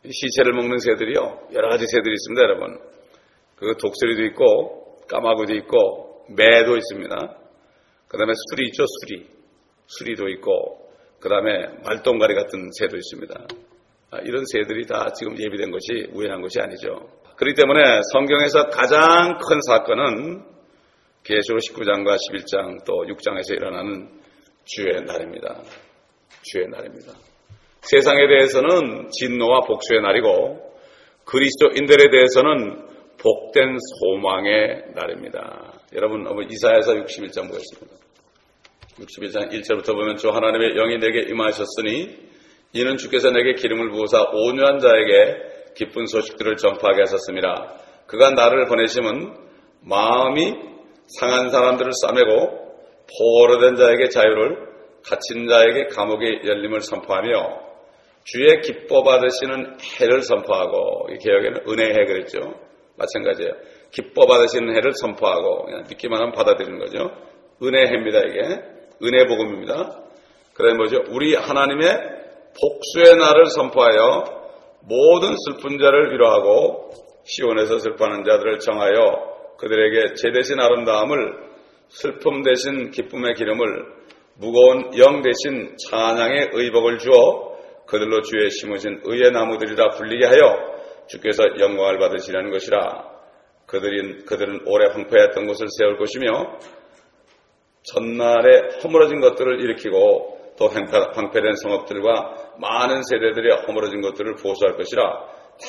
시체를 0.10 0.54
먹는 0.54 0.80
새들이요. 0.80 1.48
여러 1.54 1.70
가지 1.70 1.86
새들이 1.88 2.14
있습니다, 2.14 2.42
여러분. 2.42 2.80
그 3.56 3.76
독수리도 3.78 4.24
있고, 4.26 4.98
까마귀도 5.08 5.56
있고, 5.56 6.26
매도 6.30 6.78
있습니다. 6.78 7.39
그 8.10 8.18
다음에 8.18 8.34
수리 8.50 8.68
있죠, 8.68 8.84
수리. 8.86 9.26
수리도 9.86 10.28
있고, 10.30 10.92
그 11.20 11.30
다음에 11.30 11.68
말똥가리 11.86 12.34
같은 12.36 12.70
새도 12.78 12.98
있습니다. 12.98 13.48
아, 14.12 14.18
이런 14.26 14.44
새들이 14.52 14.88
다 14.88 15.12
지금 15.14 15.38
예비된 15.40 15.70
것이 15.72 16.10
우연한 16.12 16.42
것이 16.42 16.60
아니죠. 16.60 17.08
그렇기 17.36 17.56
때문에 17.56 18.02
성경에서 18.12 18.70
가장 18.70 19.38
큰 19.38 19.62
사건은 19.68 20.44
계시록 21.24 21.60
19장과 21.60 22.18
11장 22.18 22.84
또 22.86 23.06
6장에서 23.06 23.56
일어나는 23.56 24.10
주의 24.66 25.00
날입니다. 25.02 25.62
주의 26.42 26.68
날입니다. 26.68 27.14
세상에 27.82 28.28
대해서는 28.28 29.10
진노와 29.12 29.62
복수의 29.62 30.02
날이고 30.02 30.74
그리스도인들에 31.26 32.10
대해서는 32.10 32.88
복된 33.22 33.78
소망의 34.00 34.84
날입니다. 34.96 35.79
여러분 35.94 36.24
이사야서 36.50 36.94
61장 36.94 37.48
보겠습니다. 37.48 37.98
61장 39.00 39.52
1절부터 39.52 39.94
보면 39.94 40.18
주 40.18 40.30
하나님의 40.30 40.76
영이 40.76 41.00
내게 41.00 41.22
임하셨으니 41.30 42.30
이는 42.74 42.98
주께서 42.98 43.32
내게 43.32 43.54
기름을 43.54 43.90
부으사 43.90 44.30
온유한 44.34 44.80
자에게 44.80 45.74
기쁜 45.76 46.06
소식들을 46.06 46.58
전파하게 46.58 47.02
하셨습니다. 47.02 47.76
그가 48.06 48.32
나를 48.32 48.68
보내심은 48.68 49.34
마음이 49.82 50.54
상한 51.20 51.50
사람들을 51.50 51.92
싸매고 51.94 52.70
포로된 53.18 53.76
자에게 53.76 54.10
자유를 54.10 54.70
갇힌 55.04 55.48
자에게 55.48 55.88
감옥의 55.88 56.42
열림을 56.46 56.82
선포하며 56.82 57.70
주의 58.26 58.62
기뻐 58.62 59.02
받으시는 59.02 59.78
해를 60.00 60.22
선포하고 60.22 61.08
이 61.12 61.18
개혁에는 61.18 61.62
은혜해 61.68 62.06
그랬죠. 62.06 62.54
마찬가지예요. 62.96 63.54
기뻐 63.92 64.26
받으시는 64.26 64.76
해를 64.76 64.94
선포하고 64.94 65.66
그냥 65.66 65.84
믿기만 65.90 66.20
하면 66.20 66.32
받아들이는 66.34 66.80
거죠. 66.80 67.12
은혜 67.64 67.88
해입니다 67.88 68.20
이게 68.20 68.40
은혜 69.04 69.26
복음입니다. 69.26 70.04
그래 70.54 70.74
뭐죠? 70.74 71.04
우리 71.10 71.36
하나님의 71.36 72.20
복수의 72.60 73.18
날을 73.18 73.46
선포하여 73.46 74.40
모든 74.82 75.36
슬픈 75.46 75.78
자를 75.78 76.12
위로하고 76.12 76.92
시온에서 77.24 77.80
슬퍼하는 77.80 78.24
자들을 78.24 78.60
정하여 78.60 79.30
그들에게 79.58 80.14
제 80.16 80.32
대신 80.32 80.60
아름다움을 80.60 81.50
슬픔 81.90 82.44
대신 82.44 82.92
기쁨의 82.92 83.34
기름을 83.36 84.00
무거운 84.36 84.98
영 84.98 85.22
대신 85.22 85.76
찬양의 85.90 86.52
의복을 86.54 86.98
주어 87.00 87.58
그들로 87.86 88.22
주의 88.22 88.50
심으신 88.50 89.02
의의 89.04 89.32
나무들이라 89.32 89.90
불리게 89.90 90.26
하여 90.26 90.56
주께서 91.08 91.44
영광을 91.60 91.98
받으시라는 91.98 92.52
것이라 92.52 93.09
그들은, 93.70 94.26
그들은 94.26 94.62
오래 94.66 94.88
황폐했던 94.92 95.46
곳을 95.46 95.68
세울 95.78 95.98
것이며 95.98 96.58
전날에 97.84 98.80
허물어진 98.84 99.20
것들을 99.22 99.62
일으키고 99.62 100.56
또 100.58 100.68
황폐 100.68 101.42
된 101.42 101.56
성읍들과 101.56 102.56
많은 102.60 103.02
세대들이 103.04 103.52
허물어진 103.68 104.02
것들을 104.02 104.36
보수할 104.36 104.76
것이라 104.76 105.02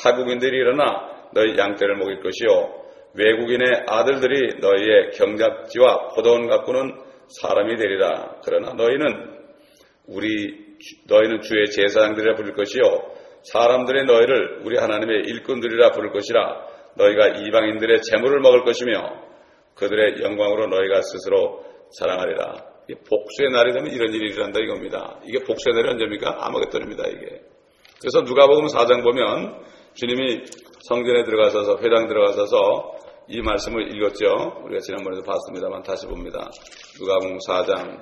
타국인들이 0.01 0.57
일어나 0.57 1.29
너희 1.33 1.57
양떼를 1.57 1.95
먹일 1.95 2.21
것이요. 2.21 2.81
외국인의 3.13 3.85
아들들이 3.87 4.59
너희의 4.59 5.11
경작지와 5.11 6.09
포도원 6.15 6.47
가꾸는 6.47 6.97
사람이 7.39 7.75
되리라. 7.77 8.35
그러나 8.43 8.73
너희는 8.73 9.39
우리 10.07 10.75
너희는 11.07 11.41
주의 11.41 11.69
제사장들이라 11.69 12.35
부를 12.35 12.53
것이요. 12.53 12.81
사람들의 13.43 14.05
너희를 14.05 14.61
우리 14.65 14.77
하나님의 14.77 15.23
일꾼들이라 15.27 15.91
부를 15.91 16.11
것이라 16.11 16.70
너희가 16.95 17.27
이방인들의 17.27 18.01
재물을 18.03 18.39
먹을 18.39 18.63
것이며 18.63 19.31
그들의 19.75 20.21
영광으로 20.21 20.67
너희가 20.67 21.01
스스로 21.01 21.63
자랑하리라. 21.97 22.71
복수의 23.07 23.51
날이 23.51 23.73
되면 23.73 23.91
이런 23.91 24.13
일이 24.13 24.33
일어난다 24.33 24.59
이겁니다. 24.59 25.19
이게 25.25 25.39
복수의 25.39 25.75
날이 25.75 25.89
언제입니까? 25.89 26.45
아마겟돈입니다 26.45 27.07
이게. 27.07 27.41
그래서 27.99 28.23
누가 28.23 28.47
보면 28.47 28.69
사장 28.69 29.01
보면 29.01 29.63
주님이 29.93 30.43
성전에 30.87 31.23
들어가셔서 31.23 31.77
회당 31.81 32.07
들어가셔서 32.07 32.95
이 33.27 33.41
말씀을 33.41 33.95
읽었죠. 33.95 34.61
우리가 34.65 34.79
지난번에도 34.81 35.23
봤습니다만 35.23 35.83
다시 35.83 36.05
봅니다. 36.07 36.49
누가복음 36.99 37.37
4장 37.47 37.99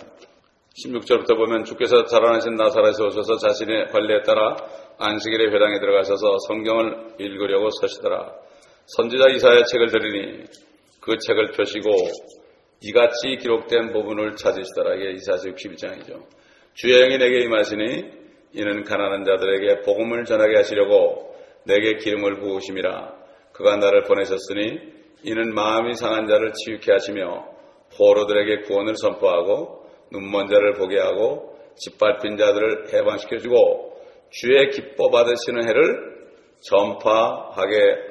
16절부터 0.85 1.35
보면 1.35 1.65
주께서 1.65 2.05
자라나신 2.05 2.55
나사렛에 2.55 3.03
오셔서 3.03 3.37
자신의 3.37 3.87
관례에 3.87 4.21
따라 4.21 4.55
안식일에 4.97 5.53
회당에 5.53 5.79
들어가셔서 5.79 6.37
성경을 6.47 7.15
읽으려고 7.19 7.69
서시더라. 7.81 8.33
선지자 8.95 9.29
이사의 9.35 9.65
책을 9.67 9.87
들으니 9.89 10.45
그 10.99 11.15
책을 11.19 11.51
펴시고 11.51 11.91
이같이 12.81 13.37
기록된 13.39 13.93
부분을 13.93 14.35
찾으시더라. 14.35 14.95
이게 14.95 15.11
이사서 15.11 15.49
61장이죠. 15.49 16.25
주의 16.73 16.99
영이 16.99 17.19
내게 17.19 17.41
임하시니 17.41 18.19
이는 18.53 18.83
가난한 18.83 19.25
자들에게 19.25 19.81
복음을 19.81 20.25
전하게 20.25 20.55
하시려고 20.55 21.35
내게 21.65 21.97
기름을 21.97 22.39
부으심이라. 22.39 23.13
그가 23.53 23.77
나를 23.77 24.03
보내셨으니 24.03 24.79
이는 25.21 25.53
마음이 25.53 25.93
상한 25.93 26.25
자를 26.25 26.51
치유케 26.53 26.91
하시며 26.91 27.45
포로들에게 27.95 28.61
구원을 28.61 28.95
선포하고 28.95 29.85
눈먼 30.11 30.47
자를 30.47 30.73
보게 30.73 30.97
하고 30.97 31.55
짓밟힌 31.75 32.37
자들을 32.37 32.91
해방시켜주고 32.91 33.99
주의 34.31 34.69
기뻐 34.71 35.11
받으시는 35.11 35.67
해를 35.67 36.09
전파하게 36.61 38.08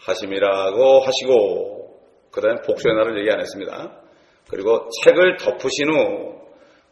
하심이라고 0.00 1.00
하시고 1.00 2.00
그 2.30 2.40
다음에 2.40 2.60
복수의 2.66 2.94
날을 2.94 3.18
얘기 3.20 3.30
안 3.30 3.40
했습니다. 3.40 4.00
그리고 4.50 4.88
책을 5.04 5.36
덮으신 5.36 5.90
후 5.90 6.38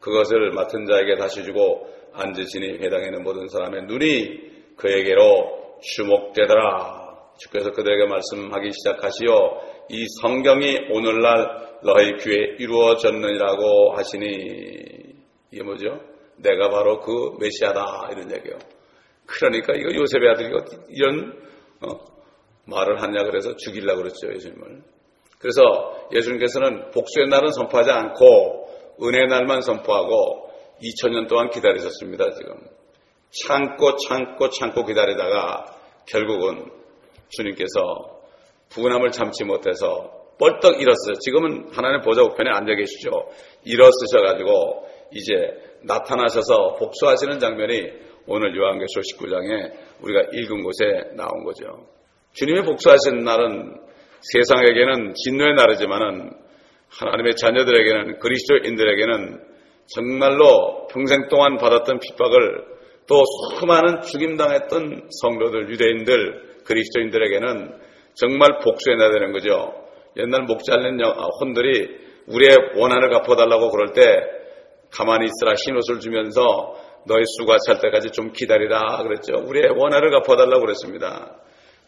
그것을 0.01 0.51
맡은 0.53 0.87
자에게 0.87 1.17
다시 1.17 1.43
주고 1.43 1.89
앉으시니 2.13 2.79
회당에 2.79 3.07
있는 3.07 3.23
모든 3.23 3.49
사람의 3.49 3.87
눈이 3.87 4.77
그에게로 4.77 5.79
주목되더라. 5.83 7.07
주께서 7.39 7.71
그들에게 7.71 8.07
말씀하기 8.07 8.71
시작하시어 8.73 9.61
이 9.91 10.07
성경이 10.23 10.89
오늘날 10.91 11.79
너희 11.83 12.17
귀에 12.17 12.57
이루어졌느니라고 12.59 13.93
하시니 13.95 14.27
이게 15.51 15.63
뭐죠? 15.63 16.01
내가 16.37 16.71
바로 16.71 17.01
그 17.01 17.37
메시아다 17.41 18.11
이런 18.13 18.31
얘기요. 18.31 18.59
그러니까 19.27 19.75
이거 19.75 19.95
요셉의 19.95 20.29
아들이 20.31 20.49
이런 20.89 21.33
어, 21.83 22.16
말을 22.67 23.03
하냐 23.03 23.25
그래서 23.25 23.57
죽이려고 23.57 24.03
그랬죠 24.03 24.33
예수님을. 24.33 24.83
그래서 25.39 26.09
예수님께서는 26.13 26.91
복수의 26.91 27.29
날은 27.29 27.53
선포하지 27.53 27.91
않고 27.91 28.69
은혜의 29.03 29.29
날만 29.29 29.61
선포하고 29.61 30.51
2000년 30.83 31.29
동안 31.29 31.51
기다리셨습니다 31.51 32.31
지금. 32.33 32.55
참고 33.31 33.97
참고 33.97 34.49
참고 34.49 34.85
기다리다가 34.85 35.67
결국은 36.07 36.71
주님께서 37.29 38.21
부근함을 38.71 39.11
참지 39.11 39.45
못해서 39.45 40.11
뻘떡 40.39 40.81
일었어요. 40.81 41.15
지금은 41.21 41.71
하나님 41.73 42.03
보좌 42.03 42.23
우편에 42.23 42.51
앉아 42.51 42.75
계시죠. 42.75 43.11
일어서셔가지고 43.65 44.87
이제 45.13 45.33
나타나셔서 45.83 46.75
복수하시는 46.79 47.39
장면이 47.39 47.93
오늘 48.27 48.57
요한계시록 48.57 49.05
19장에 49.05 49.73
우리가 50.03 50.29
읽은 50.33 50.63
곳에 50.63 51.15
나온 51.15 51.45
거죠. 51.45 51.96
주님의 52.37 52.65
복수하신 52.65 53.25
날은 53.25 53.77
세상에게는 54.21 55.15
진노의 55.15 55.55
날이지만은 55.55 56.31
하나님의 56.91 57.35
자녀들에게는 57.37 58.19
그리스도인들에게는 58.19 59.41
정말로 59.87 60.87
평생 60.89 61.29
동안 61.29 61.57
받았던 61.57 61.99
핍박을 61.99 62.65
또 63.09 63.23
수많은 63.59 64.03
죽임당했던 64.03 65.09
성도들, 65.23 65.71
유대인들, 65.71 66.63
그리스도인들에게는 66.65 67.79
정말 68.15 68.59
복수해 68.63 68.97
놔야 68.97 69.13
되는 69.13 69.33
거죠. 69.33 69.73
옛날 70.19 70.43
목 70.43 70.63
잘린 70.63 70.99
혼들이 71.41 71.89
우리의 72.27 72.55
원한을 72.77 73.09
갚아달라고 73.11 73.71
그럴 73.71 73.93
때 73.93 74.03
가만히 74.91 75.27
있으라 75.27 75.55
흰옷을 75.55 76.01
주면서 76.01 76.75
너의 77.07 77.23
수가 77.39 77.57
찰 77.67 77.79
때까지 77.81 78.11
좀 78.11 78.33
기다리라 78.33 79.03
그랬죠. 79.05 79.37
우리의 79.47 79.71
원한을 79.77 80.11
갚아달라고 80.11 80.61
그랬습니다. 80.61 81.37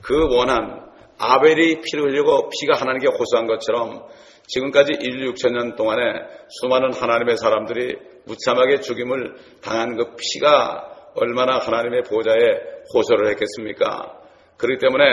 그 0.03 0.35
원한, 0.35 0.89
아벨이 1.19 1.81
피를 1.83 2.05
흘리고 2.05 2.49
피가 2.49 2.77
하나님께 2.77 3.09
호소한 3.09 3.47
것처럼 3.47 4.05
지금까지 4.47 4.93
1, 5.01 5.33
6천 5.33 5.53
년 5.53 5.77
동안에 5.77 6.03
수많은 6.49 6.95
하나님의 6.95 7.37
사람들이 7.37 7.97
무참하게 8.25 8.81
죽임을 8.81 9.35
당한 9.63 9.97
그 9.97 10.15
피가 10.17 11.13
얼마나 11.15 11.59
하나님의 11.59 12.03
보좌에 12.03 12.37
호소를 12.95 13.31
했겠습니까? 13.31 14.15
그렇기 14.57 14.81
때문에 14.81 15.05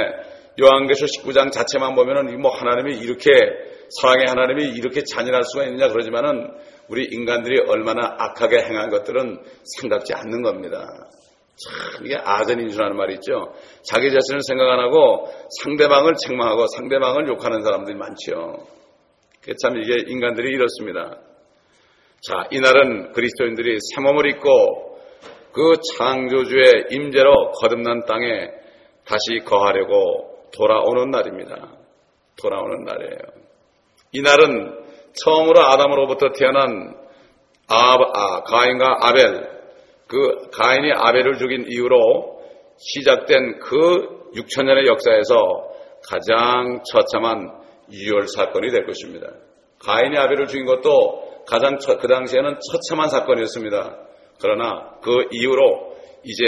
요한계시록 0.61 1.09
19장 1.09 1.51
자체만 1.51 1.95
보면은 1.95 2.39
뭐 2.39 2.51
하나님이 2.51 2.97
이렇게 2.97 3.29
사랑의 3.99 4.25
하나님이 4.27 4.69
이렇게 4.69 5.03
잔인할 5.03 5.43
수가 5.43 5.65
있느냐 5.65 5.89
그러지만은 5.89 6.51
우리 6.87 7.05
인간들이 7.05 7.59
얼마나 7.67 8.15
악하게 8.17 8.59
행한 8.63 8.89
것들은 8.89 9.43
생각지 9.79 10.13
않는 10.13 10.41
겁니다. 10.43 10.87
참 11.57 12.05
이게 12.05 12.15
아전인수라는 12.17 12.97
말이 12.97 13.13
있죠. 13.15 13.53
자기 13.83 14.11
자신을 14.11 14.41
생각 14.41 14.69
안 14.69 14.79
하고 14.79 15.29
상대방을 15.63 16.13
책망하고 16.25 16.67
상대방을 16.75 17.27
욕하는 17.27 17.61
사람들이 17.61 17.95
많죠. 17.95 18.67
참 19.61 19.77
이게 19.77 20.03
인간들이 20.07 20.49
이렇습니다. 20.49 21.17
자, 22.27 22.47
이날은 22.49 23.11
그리스도인들이 23.13 23.77
새 23.79 24.01
몸을 24.01 24.27
입고 24.31 24.99
그 25.53 25.73
창조주의 25.95 26.87
임재로 26.91 27.51
거듭난 27.51 28.05
땅에 28.05 28.49
다시 29.05 29.43
거하려고 29.45 30.49
돌아오는 30.57 31.11
날입니다. 31.11 31.71
돌아오는 32.41 32.83
날이에요. 32.83 33.19
이날은 34.11 34.85
처음으로 35.23 35.61
아담으로부터 35.61 36.31
태어난 36.35 36.95
아, 37.67 37.95
아, 38.13 38.43
가인과 38.43 38.97
아벨, 39.01 39.54
그 40.07 40.49
가인이 40.51 40.91
아벨을 40.93 41.37
죽인 41.37 41.65
이후로 41.67 42.41
시작된 42.77 43.59
그 43.59 44.31
6천 44.35 44.65
년의 44.65 44.85
역사에서 44.87 45.69
가장 46.09 46.81
처참한 46.91 47.51
유혈 47.91 48.27
사건이 48.27 48.69
될 48.71 48.85
것입니다. 48.85 49.27
가인이 49.79 50.17
아벨을 50.17 50.47
죽인 50.47 50.65
것도 50.65 51.43
가장 51.47 51.77
처, 51.77 51.97
그 51.97 52.07
당시에는 52.07 52.57
처참한 52.71 53.09
사건이었습니다. 53.09 53.97
그러나 54.41 54.97
그 55.01 55.27
이후로 55.31 55.95
이제 56.23 56.43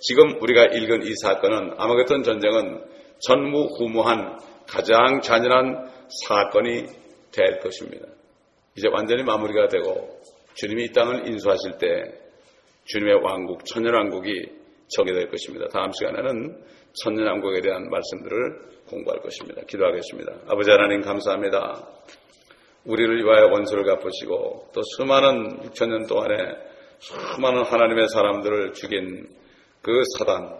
지금 0.00 0.40
우리가 0.40 0.66
읽은 0.66 1.02
이 1.02 1.12
사건은 1.22 1.74
아마겟돈 1.76 2.22
전쟁은 2.22 2.84
전무후무한 3.20 4.38
가장 4.68 5.20
잔인한 5.20 5.90
사건이 6.26 6.86
될 7.32 7.58
것입니다. 7.60 8.06
이제 8.76 8.88
완전히 8.92 9.24
마무리가 9.24 9.68
되고 9.68 10.20
주님이 10.54 10.84
이 10.84 10.92
땅을 10.92 11.26
인수하실 11.26 11.78
때 11.78 12.27
주님의 12.88 13.16
왕국, 13.22 13.66
천년왕국이 13.66 14.46
정의될 14.96 15.28
것입니다. 15.28 15.68
다음 15.68 15.92
시간에는 15.92 16.56
천년왕국에 16.94 17.60
대한 17.60 17.86
말씀들을 17.90 18.60
공부할 18.88 19.20
것입니다. 19.20 19.60
기도하겠습니다. 19.68 20.32
아버지 20.48 20.70
하나님 20.70 21.02
감사합니다. 21.02 21.86
우리를 22.86 23.24
위하여 23.24 23.48
원수를 23.48 23.84
갚으시고 23.84 24.70
또 24.72 24.80
수많은 24.96 25.60
6천년 25.68 26.08
동안에 26.08 26.34
수많은 26.98 27.64
하나님의 27.64 28.08
사람들을 28.08 28.72
죽인 28.72 29.28
그 29.82 30.02
사단 30.16 30.56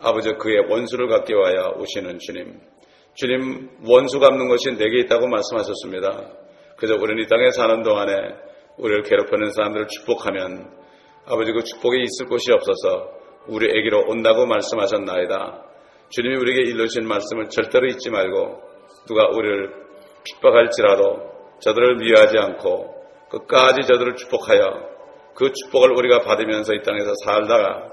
아버지 0.00 0.32
그의 0.32 0.68
원수를 0.68 1.06
갚기 1.06 1.32
위하여 1.32 1.76
오시는 1.78 2.18
주님 2.18 2.60
주님 3.14 3.70
원수 3.86 4.18
갚는 4.18 4.48
것이 4.48 4.76
내게 4.76 4.98
있다고 5.02 5.28
말씀하셨습니다. 5.28 6.32
그저 6.76 6.94
우리는 6.96 7.22
이 7.22 7.26
땅에 7.28 7.52
사는 7.52 7.84
동안에 7.84 8.12
우리를 8.78 9.04
괴롭히는 9.04 9.52
사람들을 9.52 9.86
축복하면 9.86 10.78
아버지 11.30 11.52
그 11.52 11.62
축복이 11.62 12.00
있을 12.00 12.26
곳이 12.26 12.50
없어서 12.52 13.10
우리에게로 13.48 14.04
온다고 14.08 14.46
말씀하셨나이다. 14.46 15.62
주님이 16.08 16.36
우리에게 16.36 16.70
일러주신 16.70 17.06
말씀을 17.06 17.50
절대로 17.50 17.86
잊지 17.86 18.10
말고 18.10 18.62
누가 19.06 19.28
우리를 19.28 19.74
핍박할지라도 20.24 21.30
저들을 21.60 21.96
미워하지 21.96 22.38
않고 22.38 22.94
끝까지 23.28 23.82
저들을 23.86 24.16
축복하여 24.16 24.88
그 25.34 25.52
축복을 25.52 25.92
우리가 25.98 26.20
받으면서 26.20 26.72
이 26.72 26.82
땅에서 26.82 27.12
살다가 27.24 27.92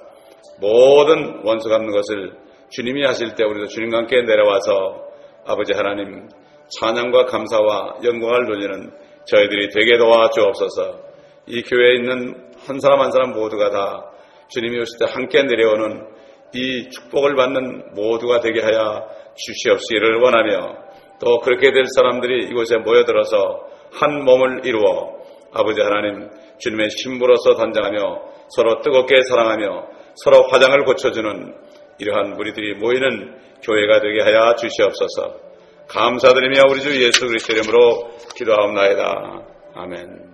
모든 0.62 1.42
원수 1.44 1.68
갚는 1.68 1.92
것을 1.92 2.38
주님이 2.70 3.04
하실 3.04 3.36
때 3.36 3.44
우리도 3.44 3.68
주님과 3.68 3.98
함께 3.98 4.22
내려와서 4.22 5.10
아버지 5.46 5.74
하나님 5.74 6.30
찬양과 6.80 7.26
감사와 7.26 7.98
영광을 8.02 8.46
돌리는 8.46 8.92
저희들이 9.26 9.70
되게 9.70 9.98
도와 9.98 10.30
주옵소서 10.30 11.04
이 11.48 11.62
교회에 11.62 11.96
있는 11.96 12.55
한 12.68 12.80
사람 12.80 13.02
한 13.02 13.12
사람 13.12 13.32
모두가 13.32 13.70
다 13.70 14.12
주님이 14.50 14.80
오실 14.80 15.00
때 15.00 15.06
함께 15.12 15.44
내려오는 15.44 16.08
이 16.54 16.90
축복을 16.90 17.36
받는 17.36 17.94
모두가 17.96 18.40
되게 18.40 18.62
하여 18.62 19.08
주시옵시기를 19.36 20.22
원하며 20.22 20.76
또 21.20 21.40
그렇게 21.40 21.72
될 21.72 21.84
사람들이 21.96 22.48
이곳에 22.50 22.78
모여들어서 22.78 23.68
한 23.94 24.24
몸을 24.24 24.66
이루어 24.66 25.16
아버지 25.54 25.82
하나님 25.82 26.30
주님의 26.60 26.90
신부로서 26.90 27.56
단장하며 27.56 28.00
서로 28.50 28.82
뜨겁게 28.82 29.22
사랑하며 29.30 29.88
서로 30.16 30.48
화장을 30.50 30.84
고쳐주는 30.84 31.56
이러한 32.00 32.34
무리들이 32.34 32.76
모이는 32.76 33.36
교회가 33.64 34.02
되게 34.02 34.22
하여 34.22 34.56
주시옵소서 34.56 35.46
감사드리며 35.88 36.62
우리 36.70 36.82
주 36.82 37.04
예수 37.04 37.28
그리스도 37.28 37.54
이름으로 37.54 38.10
기도하옵나이다. 38.36 39.46
아멘. 39.76 40.25